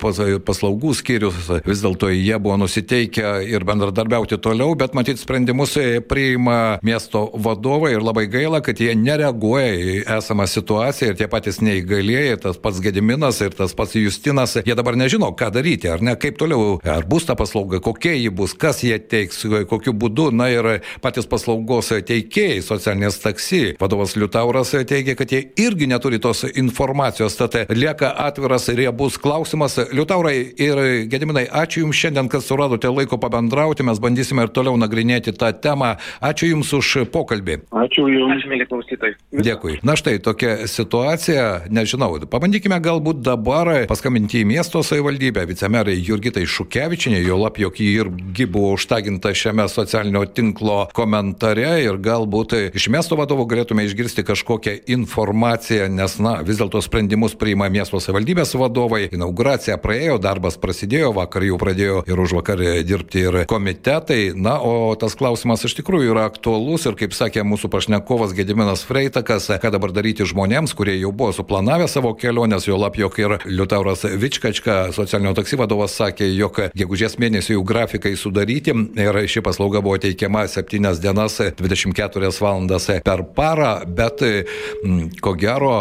paslaugų 0.48 0.94
skyrius 0.98 1.52
vis 1.66 1.84
dėlto 1.84 2.12
jie 2.13 2.38
buvo 2.42 2.58
nusiteikę 2.63 3.38
ir 3.48 3.66
bendradarbiauti 3.68 4.40
toliau, 4.44 4.76
bet 4.80 4.96
matyti 4.98 5.24
sprendimus 5.24 5.78
e, 5.80 6.02
priima 6.04 6.78
miesto 6.86 7.28
vadovai 7.34 7.94
ir 7.96 8.06
labai 8.06 8.28
gaila, 8.32 8.62
kad 8.66 8.80
jie 8.84 8.96
nereaguoja 8.98 9.72
į 9.78 9.98
esamą 10.18 10.48
situaciją 10.50 11.13
ir 11.13 11.20
tie 11.20 11.30
patys 11.32 11.62
neįgalėjai, 11.63 12.40
tas 12.48 12.60
pats 12.62 12.84
Gediminas 12.84 13.42
ir 13.44 13.56
tas 13.58 13.74
pats 13.78 13.96
Justinas, 13.98 14.58
jie 14.63 14.76
dabar 14.78 14.98
nežino, 15.00 15.32
ką 15.38 15.50
daryti, 15.56 15.90
ar 15.92 16.04
ne, 16.04 16.16
kaip 16.20 16.38
toliau, 16.40 16.78
ar 16.84 17.08
bus 17.10 17.28
ta 17.28 17.36
paslauga, 17.40 17.82
kokia 17.84 18.16
ji 18.16 18.32
bus, 18.34 18.54
kas 18.58 18.84
jie 18.86 18.96
teikia 19.00 19.17
teiks, 19.18 19.44
kokiu 19.70 19.94
būdu, 19.98 20.30
na 20.36 20.50
ir 20.54 20.70
patys 21.04 21.28
paslaugos 21.30 21.92
teikėjai, 22.08 22.62
socialinės 22.66 23.20
taksi. 23.24 23.62
Vadovas 23.82 24.16
Liutauras 24.20 24.74
teigia, 24.88 25.16
kad 25.18 25.32
jie 25.34 25.44
irgi 25.60 25.90
neturi 25.90 26.20
tos 26.24 26.44
informacijos, 26.54 27.38
tad 27.40 27.58
lieka 27.74 28.12
atviras 28.28 28.68
riebus 28.70 29.18
klausimas. 29.22 29.78
Liutaurai 29.94 30.36
ir 30.62 30.84
Gediminai, 31.12 31.48
ačiū 31.48 31.86
Jums 31.86 32.00
šiandien, 32.00 32.30
kad 32.32 32.44
suradote 32.46 32.90
laiko 32.92 33.20
pabendrauti, 33.22 33.86
mes 33.88 34.02
bandysime 34.04 34.48
ir 34.48 34.54
toliau 34.54 34.78
nagrinėti 34.80 35.34
tą 35.38 35.52
temą. 35.64 35.96
Ačiū 36.24 36.52
Jums 36.52 36.74
už 36.78 36.94
pokalbį. 37.14 37.60
Ačiū 37.86 38.08
Jums, 38.12 38.46
mėly 38.50 38.68
klausytojai. 38.70 39.18
Dėkui. 39.48 39.80
Na 39.88 39.98
štai 40.00 40.18
tokia 40.24 40.68
situacija, 40.70 41.68
nežinau, 41.74 42.14
pabandykime 42.30 42.80
galbūt 42.84 43.22
dabar 43.26 43.74
paskambinti 43.90 44.44
į 44.44 44.50
miesto 44.50 44.84
savivaldybę, 44.86 45.46
vicemerai 45.50 45.98
Jurgitai 45.98 46.46
Šukevičinė, 46.50 47.22
jo 47.26 47.40
lab, 47.42 47.60
jog 47.62 47.78
jį 47.82 47.92
irgi 48.02 48.50
buvo 48.50 48.74
užtagę 48.78 49.07
išdeginta 49.08 49.34
šiame 49.34 49.70
socialinio 49.70 50.26
tinklo 50.26 50.88
komentare 50.93 51.84
ir 51.84 51.98
galbūt 51.98 52.76
iš 52.76 52.89
miesto 52.91 53.15
vadovų 53.15 53.46
galėtume 53.48 53.86
išgirsti 53.88 54.26
kažkokią 54.28 54.74
informaciją, 54.91 55.88
nes, 55.88 56.17
na, 56.20 56.41
vis 56.43 56.60
dėlto 56.60 56.82
sprendimus 56.84 57.36
priima 57.39 57.70
miesto 57.72 58.02
savivaldybės 58.04 58.52
vadovai, 58.60 59.08
inauguracija 59.15 59.78
praėjo, 59.80 60.17
darbas 60.20 60.58
prasidėjo, 60.60 61.13
vakar 61.15 61.46
jau 61.48 61.60
pradėjo 61.62 62.02
ir 62.08 62.20
už 62.20 62.36
vakar 62.39 62.60
dirbti 62.84 63.24
ir 63.24 63.38
komitetai, 63.48 64.34
na, 64.36 64.58
o 64.60 64.91
tas 65.00 65.15
klausimas 65.15 65.63
iš 65.63 65.78
tikrųjų 65.80 66.12
yra 66.12 66.28
aktualus 66.28 66.88
ir, 66.89 66.98
kaip 67.00 67.15
sakė 67.15 67.46
mūsų 67.48 67.72
pašnekovas 67.72 68.36
Gediminas 68.36 68.84
Freitakas, 68.88 69.48
ką 69.48 69.72
dabar 69.72 69.96
daryti 69.96 70.28
žmonėms, 70.28 70.76
kurie 70.76 70.98
jau 70.98 71.13
buvo 71.15 71.32
suplanavę 71.32 71.88
savo 71.88 72.12
kelionės, 72.20 72.67
jo 72.67 72.76
lab, 72.76 73.00
jog 73.00 73.15
ir 73.24 73.38
Liutauras 73.48 74.04
Vičkačka, 74.04 74.91
socialinio 74.91 75.32
taksi 75.38 75.60
vadovas, 75.60 75.96
sakė, 75.96 76.28
jog 76.36 76.60
gegužės 76.76 77.15
mėnesį 77.22 77.56
jau 77.56 77.63
grafikai 77.67 78.17
sudaryti 78.20 78.76
ir 79.02 79.20
ši 79.30 79.44
paslauga 79.46 79.82
buvo 79.86 79.98
teikiama 80.02 80.46
7 80.48 81.02
dienas 81.02 81.38
24 81.40 82.32
valandas 82.42 82.90
per 83.06 83.24
parą, 83.38 83.72
bet 83.86 84.24
ko 85.22 85.34
gero 85.40 85.74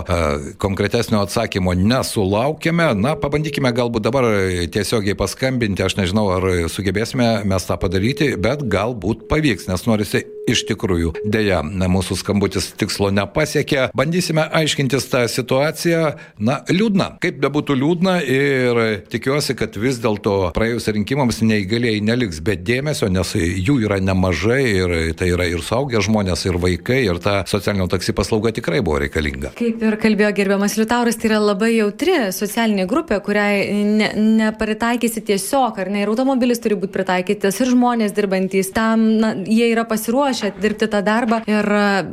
konkretesnio 0.63 1.23
atsakymo 1.25 1.75
nesulaukėme. 1.79 2.93
Na, 3.01 3.17
pabandykime 3.21 3.73
galbūt 3.77 4.07
dabar 4.09 4.29
tiesiogiai 4.73 5.19
paskambinti, 5.19 5.85
aš 5.87 5.99
nežinau, 6.01 6.29
ar 6.37 6.49
sugebėsime 6.73 7.45
mes 7.49 7.69
tą 7.69 7.79
padaryti, 7.81 8.35
bet 8.41 8.67
galbūt 8.71 9.29
pavyks, 9.31 9.71
nes 9.71 9.87
norisi 9.89 10.27
iš 10.47 10.63
tikrųjų. 10.71 11.13
Deja, 11.27 11.61
mūsų 11.63 12.17
skambutis 12.21 12.71
tikslo 12.79 13.11
nepasiekė. 13.15 13.91
Bandysime 13.97 14.47
aiškintis 14.55 15.09
tą 15.11 15.25
situaciją. 15.31 16.03
Na, 16.39 16.61
liūdna. 16.71 17.17
Kaip 17.23 17.41
bebūtų 17.43 17.77
liūdna 17.81 18.17
ir 18.23 18.81
tikiuosi, 19.11 19.57
kad 19.59 19.77
vis 19.81 19.99
dėlto 20.03 20.53
praėjus 20.57 20.89
rinkimams 20.95 21.43
neįgaliai 21.43 22.03
neliks 22.05 22.41
be 22.47 22.57
dėmesio, 22.57 23.11
nes 23.13 23.35
jų 23.37 23.81
yra 23.87 23.99
nemažai 24.03 24.63
ir 24.71 24.95
tai 25.19 25.33
yra 25.35 25.49
ir 25.51 25.65
saugę 25.67 26.03
žmonės, 26.05 26.47
ir 26.47 26.61
vaikai, 26.63 27.03
ir 27.09 27.21
ta 27.23 27.41
socialinio 27.49 27.89
taksi 27.91 28.15
paslauga 28.17 28.55
tikrai 28.55 28.83
buvo 28.87 29.01
reikalinga. 29.03 29.53
Kaip 29.59 29.83
ir 29.83 29.99
kalbėjo 30.03 30.33
gerbiamas 30.37 30.79
Liutauras, 30.79 31.19
tai 31.19 31.31
yra 31.33 31.41
labai 31.43 31.73
jautri 31.75 32.17
socialinė 32.37 32.87
grupė, 32.91 33.19
kuriai 33.25 33.83
ne, 33.87 34.13
nepritaikysi 34.45 35.25
tiesiog, 35.27 35.83
ar 35.83 35.91
ne, 35.93 36.05
ir 36.05 36.13
automobilis 36.13 36.63
turi 36.63 36.79
būti 36.79 36.95
pritaikytas, 36.95 37.61
ir 37.63 37.73
žmonės 37.73 38.15
dirbantys 38.17 38.71
tam, 38.77 39.03
na, 39.23 39.33
jie 39.43 39.71
yra 39.73 39.87
pasiruošę 39.89 40.36
pasiruošę 40.37 40.61
dirbti 40.61 40.89
tą 40.89 41.03
darbą 41.03 41.41
ir, 41.47 41.67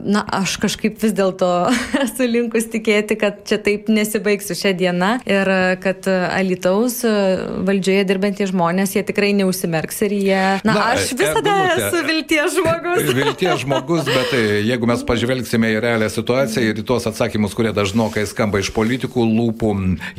na, 0.05 0.23
aš 0.31 0.57
kažkaip 0.61 0.99
vis 1.01 1.13
dėlto 1.13 1.69
esu 2.03 2.27
linkus 2.27 2.67
tikėti, 2.71 3.17
kad 3.19 3.43
čia 3.47 3.57
taip 3.57 3.89
nesibaigs 3.89 4.47
su 4.47 4.55
šią 4.55 4.73
dieną 4.77 5.11
ir 5.25 5.51
kad 5.83 6.07
Alitaus 6.07 7.03
valdžioje 7.03 8.05
dirbantys 8.07 8.51
žmonės, 8.51 8.95
jie 8.95 9.03
tikrai 9.03 9.33
neužsimerks 9.37 10.01
ir 10.07 10.15
jie, 10.15 10.43
na, 10.63 10.73
na 10.73 10.85
aš 10.93 11.13
visada 11.13 11.55
eglutė, 11.67 11.87
esu 11.87 12.03
vilties 12.07 12.57
žmogus. 12.57 13.11
vilties 13.19 13.63
žmogus, 13.63 14.03
bet 14.07 14.35
e, 14.37 14.43
jeigu 14.67 14.89
mes 14.89 15.05
pažvelgsime 15.07 15.73
į 15.75 15.81
realią 15.83 16.09
situaciją 16.13 16.71
ir 16.73 16.81
į 16.81 16.87
tuos 16.87 17.07
atsakymus, 17.09 17.55
kurie 17.57 17.73
dažnokai 17.75 18.25
skamba 18.29 18.61
iš 18.63 18.71
politikų 18.75 19.27
lūpų, 19.27 19.73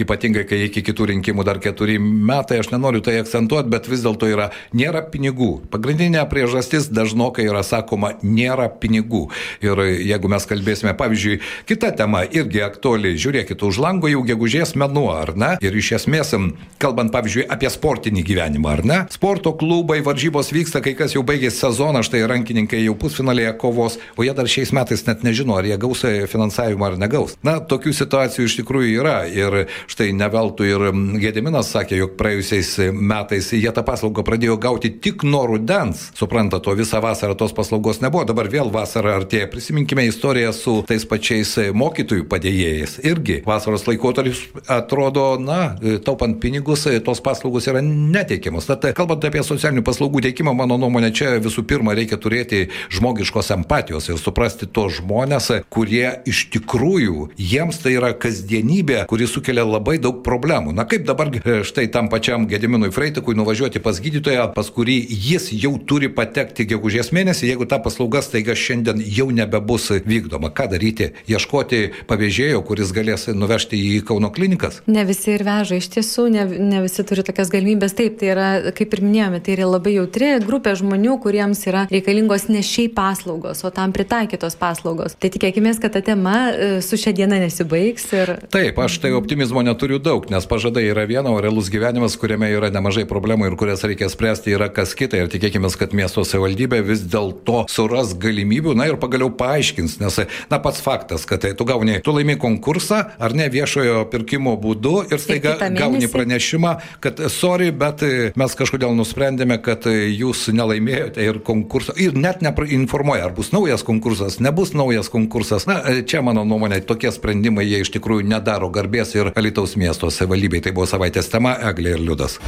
ypatingai 0.04 0.46
kai 0.48 0.64
iki 0.68 0.84
kitų 0.84 1.10
rinkimų 1.14 1.46
dar 1.46 1.60
keturi 1.62 1.98
metai, 2.00 2.60
aš 2.62 2.72
nenoriu 2.74 3.02
tai 3.04 3.18
akcentuoti, 3.22 3.70
bet 3.72 3.88
vis 3.90 4.04
dėlto 4.04 4.28
yra, 4.30 4.50
nėra 4.76 5.04
pinigų. 5.12 5.52
Pagrindinė 5.72 6.24
priežastis 6.30 6.90
dažnokai 6.92 7.46
yra 7.48 7.64
sakoma, 7.66 7.93
sakoma, 7.94 8.14
nėra 8.22 8.68
pinigų. 8.68 9.28
Ir 9.62 9.78
jeigu 10.04 10.28
mes 10.28 10.46
kalbėsime, 10.46 10.94
pavyzdžiui, 10.96 11.40
kita 11.66 11.92
tema 11.94 12.24
irgi 12.24 12.62
aktuali, 12.64 13.14
žiūrėkit, 13.16 13.62
už 13.62 13.78
lango 13.78 14.08
jau 14.08 14.22
gegužės 14.24 14.74
mėnuo, 14.74 15.12
ar 15.14 15.34
ne? 15.36 15.56
Ir 15.62 15.74
iš 15.74 15.94
esmės, 16.00 16.34
kalbant, 16.78 17.12
pavyzdžiui, 17.12 17.46
apie 17.48 17.70
sportinį 17.70 18.24
gyvenimą, 18.24 18.72
ar 18.72 18.84
ne? 18.84 18.98
Sporto 19.10 19.54
klubai, 19.54 20.00
varžybos 20.02 20.52
vyksta, 20.52 20.82
kai 20.82 20.94
kas 20.94 21.14
jau 21.14 21.22
baigė 21.22 21.50
sezoną, 21.50 22.02
štai 22.04 22.24
rankininkai 22.26 22.82
jau 22.84 22.96
pusfinalėje 22.98 23.54
kovos, 23.58 23.98
o 24.16 24.24
jie 24.26 24.34
dar 24.34 24.48
šiais 24.50 24.72
metais 24.74 25.04
net 25.06 25.24
nežino, 25.24 25.56
ar 25.58 25.64
jie 25.68 25.78
gaus 25.78 26.04
finansavimą 26.04 26.90
ar 26.90 26.98
negaus. 27.00 27.36
Na, 27.46 27.58
tokių 27.60 27.94
situacijų 27.94 28.48
iš 28.48 28.58
tikrųjų 28.60 28.98
yra. 28.98 29.16
Ir 29.30 29.68
štai 29.90 30.10
neveltui 30.16 30.68
ir 30.72 30.88
Gediminas 31.22 31.70
sakė, 31.72 31.96
jog 32.02 32.16
praėjusiais 32.18 32.74
metais 32.92 33.50
jie 33.54 33.70
tą 33.74 33.84
paslaugą 33.86 34.24
pradėjo 34.26 34.58
gauti 34.60 34.90
tik 35.04 35.24
nuo 35.26 35.44
rudens. 35.48 36.08
Supranta, 36.18 36.60
to 36.64 36.74
visą 36.76 37.00
vasarą 37.04 37.36
tos 37.38 37.54
paslaugos 37.56 37.83
paslaugos 37.84 38.00
nebuvo. 38.00 38.24
Dabar 38.24 38.48
vėl 38.48 38.70
vasara 38.72 39.14
artėja. 39.18 39.48
Prisiminkime 39.50 40.06
istoriją 40.08 40.52
su 40.56 40.82
tais 40.88 41.04
pačiais 41.04 41.52
e, 41.58 41.70
mokytojų 41.76 42.24
padėjėjais. 42.30 42.96
Irgi 43.04 43.42
vasaros 43.44 43.84
laikotarpis 43.86 44.40
atrodo, 44.68 45.36
na, 45.38 45.76
e, 45.82 45.98
taupant 45.98 46.38
pinigus, 46.40 46.86
e, 46.88 47.00
tos 47.04 47.20
paslaugos 47.20 47.68
yra 47.68 47.82
neteikiamos. 47.84 48.66
Tad 48.66 48.86
kalbant 48.96 49.24
apie 49.24 49.42
socialinių 49.44 49.84
paslaugų 49.84 50.24
teikimą, 50.24 50.54
mano 50.56 50.78
nuomonė, 50.80 51.12
čia 51.12 51.34
visų 51.44 51.66
pirma 51.68 51.94
reikia 51.94 52.16
turėti 52.16 52.70
žmogiškos 52.94 53.52
empatijos 53.58 54.08
ir 54.08 54.20
suprasti 54.20 54.66
tos 54.66 55.00
žmonės, 55.00 55.50
kurie 55.68 56.06
iš 56.30 56.46
tikrųjų 56.54 57.30
jiems 57.36 57.82
tai 57.84 57.96
yra 57.98 58.14
kasdienybė, 58.16 59.04
kuri 59.10 59.28
sukelia 59.28 59.66
labai 59.66 59.98
daug 60.00 60.22
problemų. 60.24 60.72
Na 60.72 60.88
kaip 60.88 61.04
dabar 61.04 61.32
štai 61.68 61.88
tam 61.92 62.08
pačiam 62.12 62.48
Gediminui 62.48 62.92
Freitikui 62.94 63.36
nuvažiuoti 63.36 63.82
pas 63.84 64.00
gydytoją, 64.00 64.48
pas 64.56 64.72
kurį 64.72 64.96
jis 65.04 65.50
jau 65.52 65.74
turi 65.84 66.08
patekti 66.12 66.66
gegužės 66.70 67.12
mėnesį, 67.14 67.50
jeigu 67.52 67.68
ta 67.74 67.80
paslauga 67.82 68.22
staiga 68.22 68.54
šiandien 68.54 69.00
jau 69.02 69.26
nebebus 69.34 69.88
vykdoma. 70.06 70.52
Ką 70.54 70.68
daryti? 70.70 71.08
Ieškoti 71.26 72.06
pavėžėjo, 72.06 72.60
kuris 72.62 72.92
galės 72.94 73.26
nuvežti 73.34 73.74
į 73.74 73.96
Kauno 74.06 74.30
klinikas? 74.30 74.78
Ne 74.86 75.02
visi 75.08 75.32
ir 75.34 75.42
veža, 75.42 75.80
iš 75.80 75.88
tiesų, 75.96 76.28
ne, 76.30 76.44
ne 76.46 76.84
visi 76.84 77.02
turi 77.02 77.24
tokias 77.26 77.50
galimybės. 77.50 77.96
Taip, 77.98 78.20
tai 78.20 78.30
yra, 78.30 78.48
kaip 78.76 78.94
ir 78.94 79.02
minėjome, 79.02 79.40
tai 79.42 79.56
yra 79.56 79.66
labai 79.72 79.96
jautri 79.96 80.28
grupė 80.44 80.76
žmonių, 80.78 81.16
kuriems 81.24 81.64
yra 81.66 81.82
reikalingos 81.90 82.46
ne 82.52 82.62
šiaip 82.62 82.94
paslaugos, 82.94 83.64
o 83.66 83.72
tam 83.74 83.94
pritaikytos 83.96 84.54
paslaugos. 84.60 85.18
Tai 85.18 85.32
tikėkime, 85.34 85.74
kad 85.82 85.96
ta 85.96 86.04
tema 86.04 86.36
e, 86.52 86.70
su 86.84 87.00
šia 87.00 87.10
diena 87.16 87.40
nesibaigs. 87.42 88.06
Ir... 88.14 88.34
Taip, 88.54 88.78
aš 88.86 89.00
tai 89.02 89.10
optimizmo 89.18 89.64
neturiu 89.66 89.98
daug, 89.98 90.30
nes 90.30 90.46
pažadai 90.46 90.86
yra 90.92 91.08
viena, 91.10 91.34
o 91.34 91.42
realus 91.42 91.72
gyvenimas, 91.74 92.14
kuriame 92.20 92.52
yra 92.54 92.70
nemažai 92.70 93.08
problemų 93.10 93.50
ir 93.50 93.58
kurias 93.58 93.82
reikia 93.82 94.12
spręsti, 94.12 94.54
yra 94.54 94.70
kas 94.70 94.94
kita. 94.94 95.18
Ir 95.18 95.32
tikėkime, 95.34 95.66
kad 95.74 95.96
miesto 95.96 96.22
savivaldybė 96.22 96.84
vis 96.86 97.02
dėlto 97.10 97.63
suras 97.70 98.14
galimybių, 98.20 98.74
na 98.78 98.88
ir 98.90 98.98
pagaliau 99.00 99.30
paaiškins, 99.34 99.98
nes, 100.02 100.20
na 100.50 100.60
pats 100.62 100.82
faktas, 100.84 101.26
kad 101.28 101.42
tai 101.44 101.54
tu 101.58 101.66
gauni, 101.68 102.00
tu 102.04 102.14
laimi 102.14 102.36
konkursą 102.40 103.00
ar 103.18 103.34
ne 103.36 103.48
viešojo 103.52 104.04
pirkimo 104.12 104.56
būdu 104.60 104.96
ir 105.12 105.22
staiga 105.22 105.56
gauni 105.74 106.08
pranešimą, 106.10 106.74
kad 107.04 107.20
sorry, 107.32 107.70
bet 107.74 108.04
mes 108.38 108.56
kažkodėl 108.58 108.94
nusprendėme, 108.96 109.58
kad 109.64 109.86
jūs 109.88 110.46
nelaimėjote 110.54 111.24
ir 111.24 111.40
konkursą 111.46 111.96
ir 112.00 112.16
net 112.18 112.42
neinformuoja, 112.44 113.28
ar 113.28 113.36
bus 113.36 113.52
naujas 113.54 113.84
konkursas, 113.86 114.40
nebus 114.44 114.74
naujas 114.76 115.10
konkursas. 115.12 115.68
Na, 115.70 115.80
čia 116.06 116.22
mano 116.24 116.44
nuomonė, 116.48 116.82
tokie 116.86 117.12
sprendimai 117.14 117.66
jie 117.68 117.84
iš 117.84 117.94
tikrųjų 117.96 118.26
nedaro 118.34 118.70
garbės 118.74 119.14
ir 119.18 119.32
Alitaus 119.34 119.76
miesto 119.80 120.10
savivaldybei. 120.10 120.62
Tai 120.64 120.74
buvo 120.76 120.88
savaitės 120.90 121.30
tema 121.32 121.56
Eglė 121.70 121.96
ir 121.98 122.04
Liudas. 122.04 122.38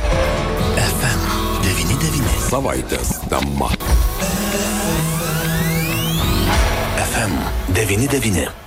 FM99. 0.76 2.37
Savaitės 2.50 3.16
tema. 3.31 3.72
99. 7.76 8.65